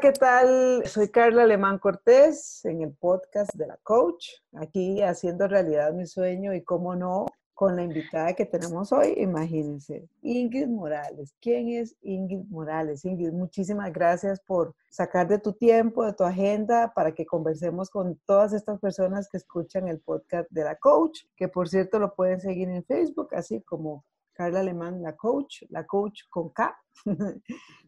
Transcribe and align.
¿Qué 0.00 0.12
tal? 0.12 0.82
Soy 0.86 1.08
Carla 1.08 1.44
Alemán 1.44 1.78
Cortés 1.78 2.62
en 2.66 2.82
el 2.82 2.92
podcast 2.92 3.54
de 3.54 3.66
la 3.66 3.78
Coach, 3.82 4.26
aquí 4.52 5.00
haciendo 5.00 5.48
realidad 5.48 5.94
mi 5.94 6.06
sueño 6.06 6.52
y 6.52 6.62
cómo 6.62 6.94
no, 6.94 7.24
con 7.54 7.76
la 7.76 7.82
invitada 7.82 8.34
que 8.34 8.44
tenemos 8.44 8.92
hoy, 8.92 9.14
imagínense, 9.16 10.06
Ingrid 10.20 10.66
Morales. 10.66 11.34
¿Quién 11.40 11.70
es 11.70 11.96
Ingrid 12.02 12.44
Morales? 12.50 13.06
Ingrid, 13.06 13.32
muchísimas 13.32 13.90
gracias 13.90 14.38
por 14.40 14.74
sacar 14.90 15.28
de 15.28 15.38
tu 15.38 15.54
tiempo, 15.54 16.04
de 16.04 16.12
tu 16.12 16.24
agenda, 16.24 16.92
para 16.94 17.12
que 17.12 17.24
conversemos 17.24 17.88
con 17.88 18.20
todas 18.26 18.52
estas 18.52 18.78
personas 18.78 19.30
que 19.30 19.38
escuchan 19.38 19.88
el 19.88 20.00
podcast 20.00 20.50
de 20.50 20.64
la 20.64 20.76
Coach, 20.76 21.20
que 21.36 21.48
por 21.48 21.70
cierto 21.70 21.98
lo 21.98 22.14
pueden 22.14 22.40
seguir 22.40 22.68
en 22.68 22.84
Facebook, 22.84 23.34
así 23.34 23.62
como 23.62 24.04
Carla 24.36 24.60
Alemán, 24.60 25.02
la 25.02 25.16
coach, 25.16 25.62
la 25.70 25.86
coach 25.86 26.22
con 26.28 26.50
K. 26.50 26.78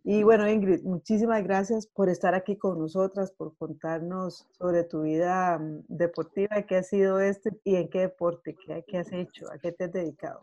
y 0.05 0.23
bueno, 0.23 0.49
Ingrid, 0.49 0.83
muchísimas 0.83 1.43
gracias 1.43 1.87
por 1.87 2.09
estar 2.09 2.35
aquí 2.35 2.57
con 2.57 2.79
nosotras, 2.79 3.33
por 3.33 3.57
contarnos 3.57 4.47
sobre 4.53 4.85
tu 4.85 5.03
vida 5.03 5.59
mm, 5.59 5.85
deportiva, 5.89 6.63
qué 6.63 6.77
ha 6.77 6.83
sido 6.83 7.21
este 7.21 7.51
y 7.65 7.77
en 7.77 7.89
qué 7.89 8.01
deporte, 8.01 8.55
qué, 8.55 8.85
qué 8.87 8.99
has 8.99 9.13
hecho, 9.13 9.51
a 9.53 9.59
qué 9.59 9.73
te 9.73 9.85
has 9.85 9.93
dedicado. 9.93 10.41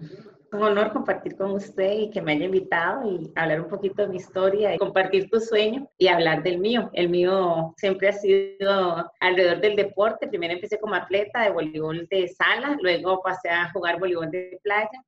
Un 0.51 0.63
honor 0.63 0.93
compartir 0.93 1.35
con 1.35 1.51
usted 1.51 1.91
y 1.91 2.09
que 2.11 2.21
me 2.21 2.33
haya 2.33 2.45
invitado 2.45 3.09
y 3.09 3.31
hablar 3.35 3.61
un 3.61 3.69
poquito 3.69 4.03
de 4.03 4.09
mi 4.09 4.17
historia, 4.17 4.75
y 4.75 4.77
compartir 4.77 5.29
tu 5.29 5.39
sueño 5.39 5.89
y 5.97 6.07
hablar 6.07 6.43
del 6.43 6.59
mío. 6.59 6.89
El 6.93 7.09
mío 7.09 7.73
siempre 7.77 8.09
ha 8.09 8.13
sido 8.13 9.11
alrededor 9.19 9.59
del 9.59 9.75
deporte. 9.75 10.27
Primero 10.27 10.53
empecé 10.53 10.79
como 10.79 10.95
atleta 10.95 11.41
de 11.41 11.51
voleibol 11.51 12.07
de 12.09 12.27
sala, 12.27 12.77
luego 12.81 13.21
pasé 13.23 13.49
a 13.49 13.71
jugar 13.71 13.99
voleibol 13.99 14.29
de 14.29 14.59
playa 14.63 15.03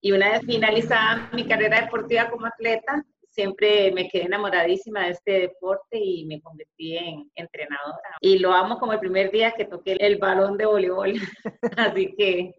y 0.00 0.12
una 0.12 0.32
vez 0.32 0.42
finalizada 0.46 1.30
mi 1.32 1.46
carrera 1.46 1.80
deportiva 1.80 2.30
como 2.30 2.46
atleta, 2.46 3.04
siempre 3.36 3.92
me 3.92 4.08
quedé 4.08 4.24
enamoradísima 4.24 5.04
de 5.04 5.10
este 5.10 5.32
deporte 5.40 5.98
y 5.98 6.24
me 6.24 6.40
convertí 6.40 6.96
en 6.96 7.30
entrenadora. 7.34 8.16
Y 8.20 8.38
lo 8.38 8.52
amo 8.52 8.78
como 8.78 8.94
el 8.94 8.98
primer 8.98 9.30
día 9.30 9.52
que 9.52 9.66
toqué 9.66 9.96
el 10.00 10.16
balón 10.16 10.56
de 10.56 10.64
voleibol. 10.64 11.12
Así 11.76 12.14
que 12.16 12.54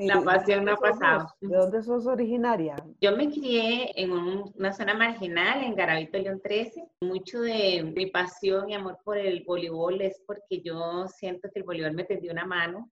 la 0.00 0.22
pasión 0.22 0.64
no 0.64 0.72
ha 0.72 0.76
pasado. 0.76 1.28
¿De 1.40 1.56
dónde 1.56 1.82
sos 1.82 2.06
originaria? 2.06 2.76
Yo 3.00 3.16
me 3.16 3.30
crié 3.30 3.92
en 4.00 4.12
una 4.12 4.72
zona 4.72 4.94
marginal, 4.94 5.62
en 5.62 5.74
Garavito 5.74 6.18
León 6.18 6.40
13. 6.42 6.82
Mucho 7.02 7.42
de 7.42 7.82
mi 7.94 8.06
pasión 8.06 8.70
y 8.70 8.74
amor 8.74 8.98
por 9.04 9.18
el 9.18 9.44
voleibol 9.44 10.00
es 10.00 10.22
porque 10.26 10.60
yo 10.62 11.06
siento 11.08 11.48
que 11.52 11.60
el 11.60 11.64
voleibol 11.64 11.92
me 11.92 12.04
tendió 12.04 12.32
una 12.32 12.46
mano 12.46 12.90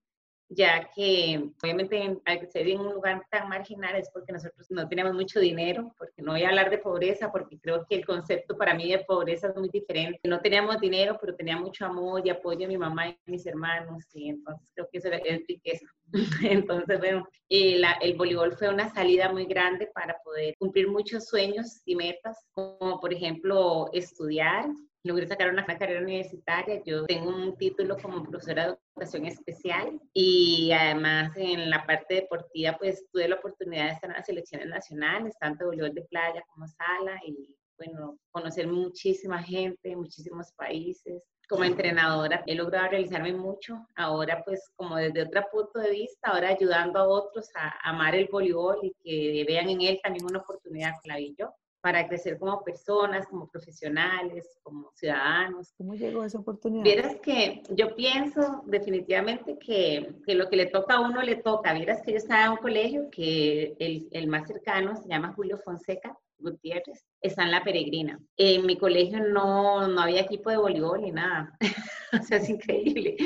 ya 0.55 0.91
que 0.95 1.50
obviamente 1.62 2.20
al 2.25 2.50
ser 2.50 2.69
en 2.69 2.81
un 2.81 2.95
lugar 2.95 3.25
tan 3.31 3.48
marginal 3.48 3.97
es 3.97 4.11
porque 4.11 4.33
nosotros 4.33 4.67
no 4.70 4.89
tenemos 4.89 5.14
mucho 5.14 5.41
dinero, 5.41 5.94
porque 5.97 6.22
no 6.22 6.33
voy 6.33 6.42
a 6.42 6.48
hablar 6.48 6.70
de 6.70 6.78
pobreza, 6.78 7.33
porque 7.33 7.59
creo 7.59 7.86
que 7.89 7.97
el 7.97 8.06
concepto 8.06 8.56
para 8.56 8.75
mí 8.75 8.91
de 8.91 9.00
pobreza 9.00 9.48
es 9.48 9.56
muy 9.56 9.69
diferente. 9.69 10.20
No 10.25 10.41
teníamos 10.41 10.81
dinero, 10.81 11.17
pero 11.20 11.34
tenía 11.34 11.56
mucho 11.56 11.86
amor 11.86 12.22
y 12.25 12.31
apoyo 12.31 12.61
de 12.61 12.69
mi 12.69 12.78
mamá 12.78 13.09
y 13.09 13.17
mis 13.27 13.47
hermanos, 13.47 14.05
y 14.14 14.28
entonces 14.28 14.69
creo 14.75 14.89
que 14.91 14.98
eso 14.98 15.09
es 15.09 15.42
riqueza. 15.48 15.86
Entonces, 16.42 16.98
bueno, 16.98 17.27
el 17.48 18.16
voleibol 18.16 18.53
fue 18.53 18.69
una 18.69 18.93
salida 18.93 19.32
muy 19.32 19.47
grande 19.47 19.88
para 19.94 20.19
poder 20.22 20.54
cumplir 20.59 20.88
muchos 20.88 21.27
sueños 21.27 21.81
y 21.87 21.97
metas, 21.97 22.37
como 22.53 23.00
por 23.00 23.15
ejemplo 23.15 23.88
estudiar, 23.93 24.66
logré 25.05 25.27
sacar 25.27 25.51
una 25.51 25.65
carrera 25.67 26.01
universitaria. 26.01 26.83
Yo 26.85 27.05
tengo 27.07 27.29
un 27.29 27.57
título 27.57 27.97
como 27.97 28.23
profesora 28.23 28.67
de 28.67 28.77
educación 28.95 29.27
especial 29.27 30.01
y 30.13 30.71
además 30.73 31.33
en 31.37 31.71
la 31.71 31.85
parte 31.85 32.15
deportiva 32.15 32.77
pues 32.79 33.05
tuve 33.13 33.29
la 33.29 33.37
oportunidad 33.37 33.87
de 33.87 33.93
estar 33.93 34.11
en 34.11 34.17
las 34.17 34.27
selecciones 34.27 34.69
nacionales, 34.69 35.37
tanto 35.41 35.67
voleibol 35.67 35.95
de 35.95 36.03
playa 36.03 36.43
como 36.49 36.67
sala 36.69 37.21
y 37.27 37.57
bueno, 37.77 38.19
conocer 38.31 38.69
muchísima 38.69 39.43
gente, 39.43 39.97
muchísimos 39.97 40.53
países. 40.53 41.23
Como 41.49 41.65
entrenadora 41.65 42.45
he 42.47 42.55
logrado 42.55 42.89
realizarme 42.89 43.34
mucho, 43.34 43.77
ahora 43.97 44.43
pues 44.45 44.71
como 44.77 44.97
desde 44.97 45.23
otro 45.23 45.43
punto 45.51 45.81
de 45.81 45.91
vista, 45.91 46.31
ahora 46.31 46.49
ayudando 46.49 47.01
a 47.01 47.09
otros 47.09 47.51
a 47.57 47.91
amar 47.91 48.15
el 48.15 48.29
voleibol 48.31 48.79
y 48.83 48.95
que 49.03 49.45
vean 49.47 49.69
en 49.69 49.83
él 49.83 50.01
también 50.03 50.25
una 50.25 50.39
oportunidad 50.39 50.93
que 51.03 51.09
la 51.09 51.17
vi 51.17 51.34
yo 51.37 51.53
para 51.82 52.06
crecer 52.06 52.38
como 52.38 52.62
personas, 52.62 53.26
como 53.26 53.48
profesionales, 53.48 54.48
como 54.62 54.93
ciudadanos. 54.94 55.75
¿Cómo 55.76 55.94
llegó 55.94 56.25
esa 56.25 56.38
oportunidad? 56.38 56.84
Vieras 56.84 57.16
que 57.16 57.62
yo 57.70 57.97
pienso 57.97 58.62
definitivamente 58.66 59.59
que, 59.59 60.15
que, 60.25 60.34
lo 60.37 60.48
que 60.48 60.56
le 60.56 60.66
toca 60.66 60.94
a 60.94 61.00
uno 61.00 61.21
le 61.22 61.37
toca. 61.37 61.75
Vieras 61.75 62.00
que 62.03 62.12
yo 62.12 62.19
estaba 62.19 62.44
en 62.44 62.50
un 62.53 62.56
colegio 62.59 63.10
que 63.10 63.75
el, 63.81 64.09
el 64.12 64.28
más 64.28 64.47
cercano 64.47 64.94
se 64.94 65.09
llama 65.09 65.32
Julio 65.34 65.59
Fonseca, 65.59 66.16
Gutiérrez, 66.38 67.04
está 67.21 67.42
en 67.42 67.50
La 67.50 67.65
Peregrina. 67.65 68.21
En 68.37 68.65
mi 68.65 68.76
colegio 68.76 69.19
no, 69.21 69.88
no 69.88 70.03
había 70.03 70.21
equipo 70.21 70.50
de 70.50 70.59
voleibol 70.59 71.03
ni 71.03 71.10
nada. 71.10 71.56
o 72.21 72.22
sea, 72.22 72.38
es 72.38 72.48
increíble. 72.48 73.16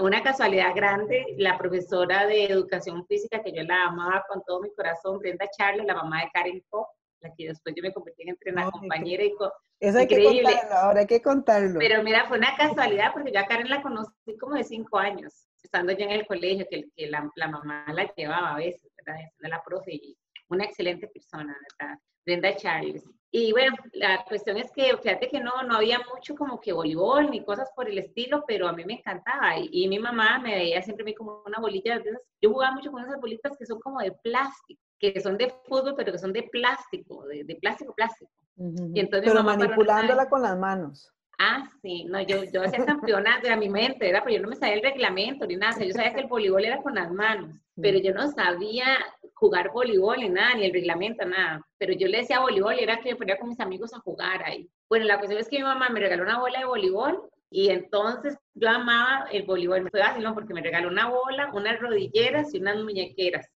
Una 0.00 0.22
casualidad 0.22 0.74
grande, 0.74 1.34
la 1.38 1.56
profesora 1.56 2.26
de 2.26 2.44
educación 2.44 3.06
física, 3.06 3.42
que 3.42 3.52
yo 3.52 3.62
la 3.62 3.84
amaba 3.84 4.24
con 4.28 4.42
todo 4.46 4.60
mi 4.60 4.70
corazón, 4.74 5.18
Brenda 5.18 5.46
Charles, 5.56 5.86
la 5.86 5.94
mamá 5.94 6.20
de 6.20 6.30
Karen 6.32 6.62
Pop, 6.68 6.88
la 7.22 7.32
que 7.34 7.48
después 7.48 7.74
yo 7.74 7.82
me 7.82 7.92
convertí 7.92 8.22
en 8.22 8.30
entrenadora, 8.30 8.72
compañera 8.72 9.24
y 9.24 9.34
Eso 9.80 9.98
hay 9.98 10.06
que 10.06 10.22
contarlo, 10.22 10.74
ahora 10.74 11.00
hay 11.00 11.06
que 11.06 11.22
contarlo. 11.22 11.78
Pero 11.78 12.02
mira, 12.02 12.26
fue 12.26 12.38
una 12.38 12.56
casualidad 12.56 13.12
porque 13.12 13.32
yo 13.32 13.40
a 13.40 13.46
Karen 13.46 13.68
la 13.68 13.82
conocí 13.82 14.36
como 14.38 14.54
de 14.54 14.64
cinco 14.64 14.98
años, 14.98 15.48
estando 15.62 15.92
yo 15.92 16.04
en 16.04 16.10
el 16.10 16.26
colegio, 16.26 16.66
que, 16.68 16.90
que 16.94 17.06
la, 17.08 17.30
la, 17.36 17.48
mamá 17.48 17.86
la 17.92 18.12
llevaba 18.14 18.54
a 18.54 18.56
veces, 18.56 18.90
¿verdad? 18.96 19.20
De 19.38 19.48
la 19.48 19.62
profe, 19.62 19.94
y 19.94 20.16
una 20.48 20.64
excelente 20.64 21.08
persona, 21.08 21.56
¿verdad? 21.78 21.98
Brenda 22.24 22.54
Charles. 22.56 23.04
Y 23.34 23.50
bueno, 23.52 23.74
la 23.94 24.24
cuestión 24.24 24.58
es 24.58 24.70
que, 24.72 24.96
fíjate 24.98 25.28
que 25.28 25.40
no, 25.40 25.62
no 25.62 25.76
había 25.76 26.00
mucho 26.14 26.34
como 26.36 26.60
que 26.60 26.72
voleibol 26.72 27.30
ni 27.30 27.42
cosas 27.42 27.70
por 27.74 27.88
el 27.88 27.98
estilo, 27.98 28.44
pero 28.46 28.68
a 28.68 28.72
mí 28.72 28.84
me 28.84 28.94
encantaba. 28.94 29.56
Y, 29.58 29.70
y 29.72 29.88
mi 29.88 29.98
mamá 29.98 30.38
me 30.38 30.54
veía 30.54 30.82
siempre 30.82 31.02
a 31.02 31.06
mí 31.06 31.14
como 31.14 31.42
una 31.46 31.58
bolilla 31.58 31.98
de 31.98 32.10
esas. 32.10 32.22
Yo 32.40 32.50
jugaba 32.50 32.74
mucho 32.74 32.92
con 32.92 33.02
esas 33.02 33.18
bolitas 33.18 33.56
que 33.56 33.64
son 33.64 33.80
como 33.80 34.00
de 34.00 34.12
plástico 34.12 34.82
que 35.02 35.20
son 35.20 35.36
de 35.36 35.52
fútbol, 35.64 35.94
pero 35.96 36.12
que 36.12 36.18
son 36.18 36.32
de 36.32 36.44
plástico, 36.44 37.26
de, 37.26 37.42
de 37.42 37.56
plástico, 37.56 37.92
plástico. 37.92 38.30
y 38.56 39.00
entonces 39.00 39.32
pero 39.32 39.42
manipulándola 39.42 40.28
con 40.28 40.42
las 40.42 40.56
manos. 40.56 41.12
Ah, 41.40 41.68
sí, 41.82 42.04
no, 42.04 42.20
yo, 42.20 42.44
yo 42.44 42.62
hacía 42.62 42.84
campeona 42.86 43.40
de 43.40 43.56
mi 43.56 43.68
mente, 43.68 44.06
¿verdad? 44.06 44.22
Pero 44.24 44.36
yo 44.36 44.42
no 44.42 44.50
me 44.50 44.54
sabía 44.54 44.74
el 44.74 44.82
reglamento 44.82 45.44
ni 45.44 45.56
nada, 45.56 45.76
yo 45.84 45.92
sabía 45.92 46.14
que 46.14 46.20
el 46.20 46.28
voleibol 46.28 46.64
era 46.64 46.80
con 46.80 46.94
las 46.94 47.10
manos, 47.10 47.58
pero 47.74 47.98
yo 47.98 48.14
no 48.14 48.30
sabía 48.30 48.86
jugar 49.34 49.72
voleibol 49.72 50.18
ni 50.18 50.28
nada, 50.28 50.54
ni 50.54 50.66
el 50.66 50.72
reglamento, 50.72 51.24
nada. 51.24 51.66
Pero 51.78 51.94
yo 51.94 52.06
le 52.06 52.18
decía 52.18 52.38
voleibol 52.38 52.76
y 52.78 52.84
era 52.84 53.00
que 53.00 53.10
yo 53.10 53.18
ponía 53.18 53.38
con 53.38 53.48
mis 53.48 53.58
amigos 53.58 53.92
a 53.92 53.98
jugar 53.98 54.44
ahí. 54.44 54.70
Bueno, 54.88 55.04
la 55.06 55.18
cuestión 55.18 55.40
es 55.40 55.48
que 55.48 55.58
mi 55.58 55.64
mamá 55.64 55.88
me 55.88 55.98
regaló 55.98 56.22
una 56.22 56.38
bola 56.38 56.60
de 56.60 56.64
voleibol 56.64 57.28
y 57.50 57.70
entonces 57.70 58.38
yo 58.54 58.68
amaba 58.68 59.26
el 59.32 59.42
voleibol. 59.42 59.82
Me 59.82 59.90
fue 59.90 60.00
fácil, 60.00 60.22
¿no? 60.22 60.32
Porque 60.32 60.54
me 60.54 60.62
regaló 60.62 60.88
una 60.90 61.08
bola, 61.08 61.50
unas 61.52 61.80
rodilleras 61.80 62.54
y 62.54 62.60
unas 62.60 62.76
muñequeras. 62.76 63.50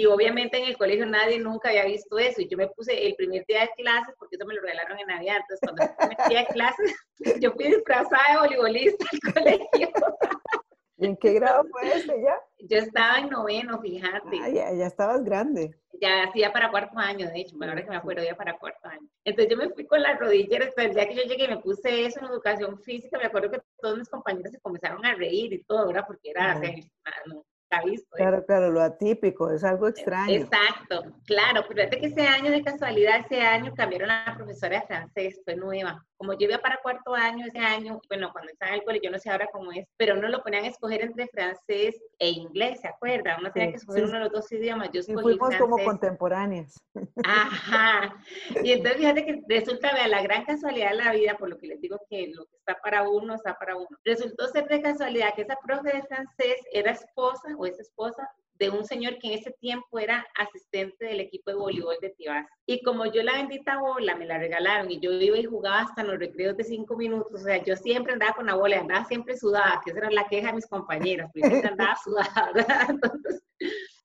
Y 0.00 0.06
obviamente 0.06 0.56
en 0.56 0.64
el 0.64 0.78
colegio 0.78 1.04
nadie 1.04 1.38
nunca 1.38 1.68
había 1.68 1.84
visto 1.84 2.18
eso. 2.18 2.40
Y 2.40 2.48
yo 2.48 2.56
me 2.56 2.68
puse 2.68 3.06
el 3.06 3.14
primer 3.16 3.44
día 3.44 3.60
de 3.60 3.70
clases, 3.76 4.14
porque 4.18 4.36
eso 4.36 4.46
me 4.46 4.54
lo 4.54 4.62
regalaron 4.62 4.98
en 4.98 5.08
Navidad. 5.08 5.36
Entonces, 5.42 5.60
cuando 5.60 5.82
el 5.82 5.94
primer 5.94 6.28
día 6.30 6.40
de 6.40 6.46
clases, 6.46 6.96
yo 7.42 7.52
fui 7.52 7.66
disfrazada 7.66 8.32
de 8.32 8.38
voleibolista 8.38 9.04
al 9.12 9.34
colegio. 9.34 9.90
¿En 10.96 11.16
qué 11.18 11.34
grado 11.34 11.64
fue 11.70 11.92
ese 11.92 12.14
ya? 12.22 12.34
Yo 12.60 12.78
estaba 12.78 13.18
en 13.18 13.28
noveno, 13.28 13.78
fíjate. 13.82 14.38
Ah, 14.42 14.48
ya, 14.48 14.72
ya 14.72 14.86
estabas 14.86 15.22
grande. 15.22 15.74
Ya 16.00 16.24
hacía 16.24 16.50
para 16.50 16.70
cuarto 16.70 16.98
año, 16.98 17.26
de 17.30 17.40
hecho, 17.40 17.56
ahora 17.60 17.84
que 17.84 17.90
me 17.90 17.96
acuerdo, 17.96 18.24
ya 18.24 18.34
para 18.34 18.56
cuarto 18.56 18.88
año. 18.88 19.06
Entonces 19.24 19.50
yo 19.50 19.58
me 19.58 19.68
fui 19.68 19.86
con 19.86 20.00
las 20.00 20.18
rodilleras, 20.18 20.72
pero 20.74 20.88
el 20.88 20.94
día 20.94 21.08
que 21.08 21.16
yo 21.16 21.22
llegué 21.24 21.44
y 21.44 21.48
me 21.48 21.58
puse 21.58 22.06
eso 22.06 22.20
en 22.20 22.26
educación 22.26 22.78
física, 22.78 23.18
me 23.18 23.26
acuerdo 23.26 23.50
que 23.50 23.60
todos 23.82 23.98
mis 23.98 24.08
compañeros 24.08 24.50
se 24.50 24.60
comenzaron 24.60 25.04
a 25.04 25.14
reír 25.14 25.52
y 25.52 25.62
todo, 25.64 25.88
¿verdad? 25.88 26.04
Porque 26.06 26.30
era, 26.30 26.58
uh 26.58 27.44
visto. 27.84 28.16
¿eh? 28.16 28.18
Claro, 28.18 28.44
claro, 28.44 28.70
lo 28.70 28.80
atípico, 28.80 29.50
es 29.50 29.62
algo 29.62 29.88
extraño. 29.88 30.34
Exacto, 30.34 31.02
claro, 31.24 31.64
pero 31.68 31.82
fíjate 31.82 32.00
que 32.00 32.06
ese 32.06 32.22
año 32.22 32.50
de 32.50 32.62
casualidad, 32.62 33.20
ese 33.20 33.40
año 33.40 33.72
cambiaron 33.74 34.10
a 34.10 34.24
la 34.26 34.36
profesora 34.36 34.80
de 34.80 34.86
francés, 34.86 35.40
fue 35.44 35.56
nueva. 35.56 36.04
Como 36.16 36.34
yo 36.34 36.48
iba 36.48 36.58
para 36.58 36.80
cuarto 36.82 37.14
año 37.14 37.46
ese 37.46 37.58
año, 37.58 37.98
bueno, 38.08 38.30
cuando 38.32 38.52
estaba 38.52 38.72
en 38.72 38.80
el 38.80 38.84
colegio, 38.84 39.08
yo 39.08 39.12
no 39.12 39.18
sé 39.18 39.30
ahora 39.30 39.48
cómo 39.50 39.72
es, 39.72 39.86
pero 39.96 40.16
no 40.16 40.28
lo 40.28 40.42
ponían 40.42 40.64
a 40.64 40.68
escoger 40.68 41.02
entre 41.02 41.28
francés 41.28 42.02
e 42.18 42.28
inglés, 42.28 42.80
¿se 42.80 42.88
acuerda? 42.88 43.36
Uno 43.38 43.50
tenía 43.52 43.70
que 43.70 43.76
escoger 43.76 44.04
uno 44.04 44.14
de 44.14 44.20
los 44.20 44.32
dos 44.32 44.52
idiomas. 44.52 44.90
Yo 44.92 45.00
escogí 45.00 45.22
fuimos 45.22 45.56
como 45.56 45.78
contemporáneas. 45.78 46.78
Ajá. 47.24 48.14
Y 48.62 48.72
entonces 48.72 48.98
fíjate 48.98 49.24
que 49.24 49.42
resulta, 49.48 49.94
vea, 49.94 50.08
la 50.08 50.22
gran 50.22 50.44
casualidad 50.44 50.90
de 50.90 50.96
la 50.96 51.12
vida, 51.12 51.36
por 51.38 51.48
lo 51.48 51.56
que 51.56 51.68
les 51.68 51.80
digo 51.80 51.98
que 52.10 52.30
lo 52.34 52.44
que 52.46 52.56
está 52.56 52.78
para 52.82 53.08
uno, 53.08 53.36
está 53.36 53.56
para 53.58 53.76
uno. 53.76 53.88
Resultó 54.04 54.46
ser 54.48 54.68
de 54.68 54.82
casualidad 54.82 55.34
que 55.34 55.42
esa 55.42 55.56
profe 55.64 55.96
de 55.96 56.02
francés 56.02 56.56
era 56.72 56.92
esposa 56.92 57.48
o 57.60 57.66
es 57.66 57.78
esposa 57.78 58.28
de 58.54 58.68
un 58.68 58.84
señor 58.84 59.18
que 59.18 59.28
en 59.28 59.38
ese 59.38 59.52
tiempo 59.52 59.98
era 59.98 60.26
asistente 60.36 61.06
del 61.06 61.20
equipo 61.20 61.50
de 61.50 61.56
voleibol 61.56 61.96
de 62.00 62.10
Tibás. 62.10 62.46
Y 62.66 62.82
como 62.82 63.06
yo 63.06 63.22
la 63.22 63.34
bendita 63.34 63.80
bola 63.80 64.14
me 64.16 64.26
la 64.26 64.38
regalaron 64.38 64.90
y 64.90 65.00
yo 65.00 65.12
iba 65.12 65.38
y 65.38 65.44
jugaba 65.44 65.80
hasta 65.80 66.04
los 66.04 66.18
recreos 66.18 66.56
de 66.56 66.64
cinco 66.64 66.94
minutos, 66.96 67.40
o 67.40 67.44
sea, 67.44 67.62
yo 67.64 67.74
siempre 67.76 68.12
andaba 68.12 68.34
con 68.34 68.46
la 68.46 68.54
bola, 68.54 68.80
andaba 68.80 69.06
siempre 69.06 69.36
sudada, 69.36 69.80
que 69.82 69.90
esa 69.90 70.00
era 70.00 70.10
la 70.10 70.28
queja 70.28 70.48
de 70.48 70.56
mis 70.56 70.66
compañeros, 70.66 71.30
porque 71.32 71.66
andaba 71.66 71.96
sudada, 72.04 72.52
¿verdad? 72.54 72.86
Entonces, 72.90 73.42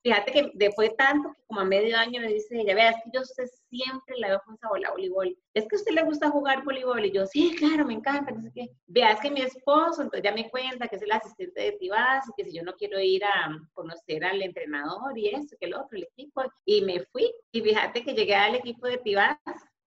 Fíjate 0.06 0.30
que 0.30 0.52
después 0.54 0.90
de 0.90 0.94
tanto 0.94 1.30
que 1.30 1.42
como 1.48 1.62
a 1.62 1.64
medio 1.64 1.98
año 1.98 2.20
me 2.20 2.28
dice 2.28 2.60
ella, 2.60 2.76
vea, 2.76 2.90
es 2.90 2.96
que 3.02 3.10
yo 3.12 3.24
sé 3.24 3.44
siempre 3.68 4.16
la 4.18 4.28
veo 4.28 4.42
con 4.46 4.56
bola 4.62 4.92
voleibol. 4.92 5.36
Es 5.52 5.66
que 5.66 5.74
a 5.74 5.78
usted 5.80 5.94
le 5.94 6.04
gusta 6.04 6.30
jugar 6.30 6.62
voleibol. 6.62 7.04
Y 7.04 7.10
yo, 7.10 7.26
sí, 7.26 7.56
claro, 7.58 7.84
me 7.84 7.94
encanta, 7.94 8.30
no 8.30 8.40
sé 8.40 8.52
qué. 8.54 8.68
Vea, 8.86 9.10
es 9.10 9.18
que 9.18 9.32
mi 9.32 9.40
esposo, 9.40 10.02
entonces 10.02 10.22
ya 10.22 10.30
me 10.30 10.48
cuenta 10.48 10.86
que 10.86 10.94
es 10.94 11.02
el 11.02 11.10
asistente 11.10 11.60
de 11.60 11.72
Tibás 11.72 12.24
y 12.28 12.32
que 12.36 12.48
si 12.48 12.56
yo 12.56 12.62
no 12.62 12.74
quiero 12.76 13.00
ir 13.00 13.24
a 13.24 13.50
conocer 13.72 14.24
al 14.24 14.40
entrenador 14.42 15.18
y 15.18 15.30
eso, 15.30 15.56
que 15.58 15.66
el 15.66 15.74
otro, 15.74 15.98
el 15.98 16.04
equipo. 16.04 16.44
Y 16.64 16.82
me 16.82 17.00
fui. 17.06 17.28
Y 17.50 17.62
fíjate 17.62 18.04
que 18.04 18.14
llegué 18.14 18.36
al 18.36 18.54
equipo 18.54 18.86
de 18.86 18.98
Tibás 18.98 19.38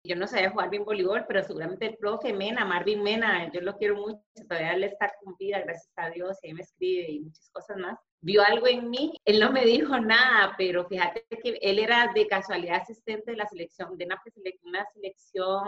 yo 0.03 0.15
no 0.15 0.27
sabía 0.27 0.49
jugar 0.49 0.69
bien 0.69 0.83
voleibol, 0.83 1.25
pero 1.27 1.43
seguramente 1.43 1.85
el 1.85 1.95
profe 1.95 2.33
Mena, 2.33 2.65
Marvin 2.65 3.03
Mena, 3.03 3.51
yo 3.53 3.61
lo 3.61 3.77
quiero 3.77 3.95
mucho, 3.97 4.19
todavía 4.49 4.73
él 4.73 4.83
está 4.83 5.13
con 5.23 5.37
vida, 5.37 5.61
gracias 5.61 5.93
a 5.95 6.09
Dios, 6.09 6.37
y 6.41 6.49
él 6.49 6.55
me 6.55 6.63
escribe 6.63 7.11
y 7.11 7.19
muchas 7.19 7.49
cosas 7.51 7.77
más. 7.77 7.99
Vio 8.23 8.44
algo 8.44 8.68
en 8.68 8.89
mí, 8.89 9.13
él 9.25 9.39
no 9.39 9.51
me 9.51 9.65
dijo 9.65 10.00
nada, 10.00 10.53
pero 10.57 10.85
fíjate 10.85 11.25
que 11.44 11.57
él 11.62 11.79
era 11.79 12.12
de 12.13 12.27
casualidad 12.27 12.81
asistente 12.81 13.31
de 13.31 13.38
la 13.38 13.47
selección, 13.47 13.97
de 13.97 14.06
una, 14.63 14.85
selección, 14.94 15.68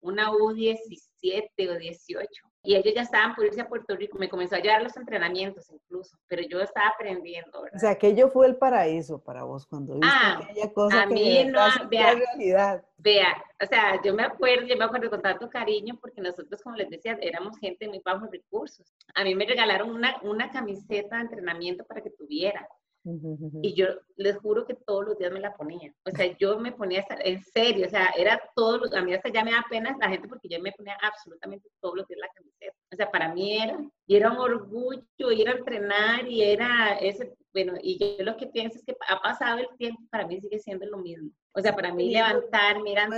una 0.00 0.30
U17 0.30 1.68
o 1.68 1.78
18 1.78 2.51
y 2.64 2.76
ellos 2.76 2.94
ya 2.94 3.02
estaban 3.02 3.34
por 3.34 3.44
irse 3.44 3.60
a 3.60 3.68
Puerto 3.68 3.96
Rico, 3.96 4.18
me 4.18 4.28
comenzó 4.28 4.54
a 4.54 4.60
llevar 4.60 4.82
los 4.82 4.96
entrenamientos 4.96 5.68
incluso, 5.70 6.16
pero 6.28 6.42
yo 6.42 6.60
estaba 6.60 6.88
aprendiendo. 6.88 7.62
¿verdad? 7.62 7.76
O 7.76 7.78
sea, 7.78 7.90
aquello 7.90 8.28
fue 8.28 8.46
el 8.46 8.56
paraíso 8.56 9.18
para 9.22 9.42
vos 9.42 9.66
cuando 9.66 9.94
viste 9.94 10.08
ah, 10.10 10.40
aquella 10.42 10.72
cosa 10.72 11.02
a 11.02 11.06
que 11.08 11.14
mí 11.14 11.44
no, 11.44 11.60
vea, 11.88 12.14
realidad. 12.14 12.84
Vea, 12.98 13.42
o 13.60 13.66
sea, 13.66 14.00
yo 14.02 14.14
me 14.14 14.22
acuerdo, 14.22 14.66
yo 14.66 14.76
me 14.76 14.84
acuerdo 14.84 15.10
con 15.10 15.20
tanto 15.20 15.50
cariño 15.50 15.98
porque 16.00 16.20
nosotros, 16.20 16.62
como 16.62 16.76
les 16.76 16.88
decía, 16.88 17.18
éramos 17.20 17.58
gente 17.58 17.84
de 17.84 17.90
muy 17.90 18.00
bajos 18.04 18.30
recursos. 18.30 18.94
A 19.14 19.24
mí 19.24 19.34
me 19.34 19.44
regalaron 19.44 19.90
una, 19.90 20.20
una 20.22 20.50
camiseta 20.50 21.16
de 21.16 21.22
entrenamiento 21.22 21.84
para 21.84 22.00
que 22.00 22.10
tuviera. 22.10 22.68
Y 23.04 23.74
yo 23.74 23.86
les 24.16 24.36
juro 24.38 24.64
que 24.64 24.74
todos 24.74 25.04
los 25.04 25.18
días 25.18 25.32
me 25.32 25.40
la 25.40 25.54
ponía. 25.54 25.92
O 26.04 26.10
sea, 26.10 26.26
yo 26.38 26.58
me 26.58 26.72
ponía, 26.72 27.04
en 27.24 27.42
serio, 27.42 27.86
o 27.86 27.90
sea, 27.90 28.10
era 28.16 28.40
todos 28.54 28.80
los, 28.80 28.94
a 28.94 29.02
mí 29.02 29.12
hasta 29.12 29.30
ya 29.30 29.44
me 29.44 29.52
da 29.52 29.64
pena 29.68 29.96
la 30.00 30.08
gente 30.08 30.28
porque 30.28 30.48
yo 30.48 30.60
me 30.60 30.72
ponía 30.72 30.96
absolutamente 31.02 31.68
todos 31.80 31.96
los 31.96 32.08
días 32.08 32.20
la 32.20 32.28
camiseta. 32.28 32.76
O 32.92 32.96
sea, 32.96 33.10
para 33.10 33.32
mí 33.32 33.58
era, 33.58 33.78
y 34.06 34.16
era 34.16 34.30
un 34.30 34.38
orgullo 34.38 35.32
ir 35.32 35.48
a 35.48 35.52
entrenar 35.52 36.28
y 36.28 36.42
era 36.42 36.98
ese, 36.98 37.34
bueno, 37.52 37.74
y 37.82 37.98
yo 37.98 38.24
lo 38.24 38.36
que 38.36 38.46
pienso 38.46 38.78
es 38.78 38.84
que 38.84 38.96
ha 39.08 39.20
pasado 39.20 39.58
el 39.58 39.68
tiempo, 39.76 40.02
para 40.10 40.26
mí 40.26 40.40
sigue 40.40 40.58
siendo 40.58 40.86
lo 40.86 40.98
mismo. 40.98 41.30
O 41.54 41.60
sea, 41.60 41.74
para 41.74 41.92
mí 41.92 42.10
levantar, 42.10 42.80
mirar, 42.82 43.10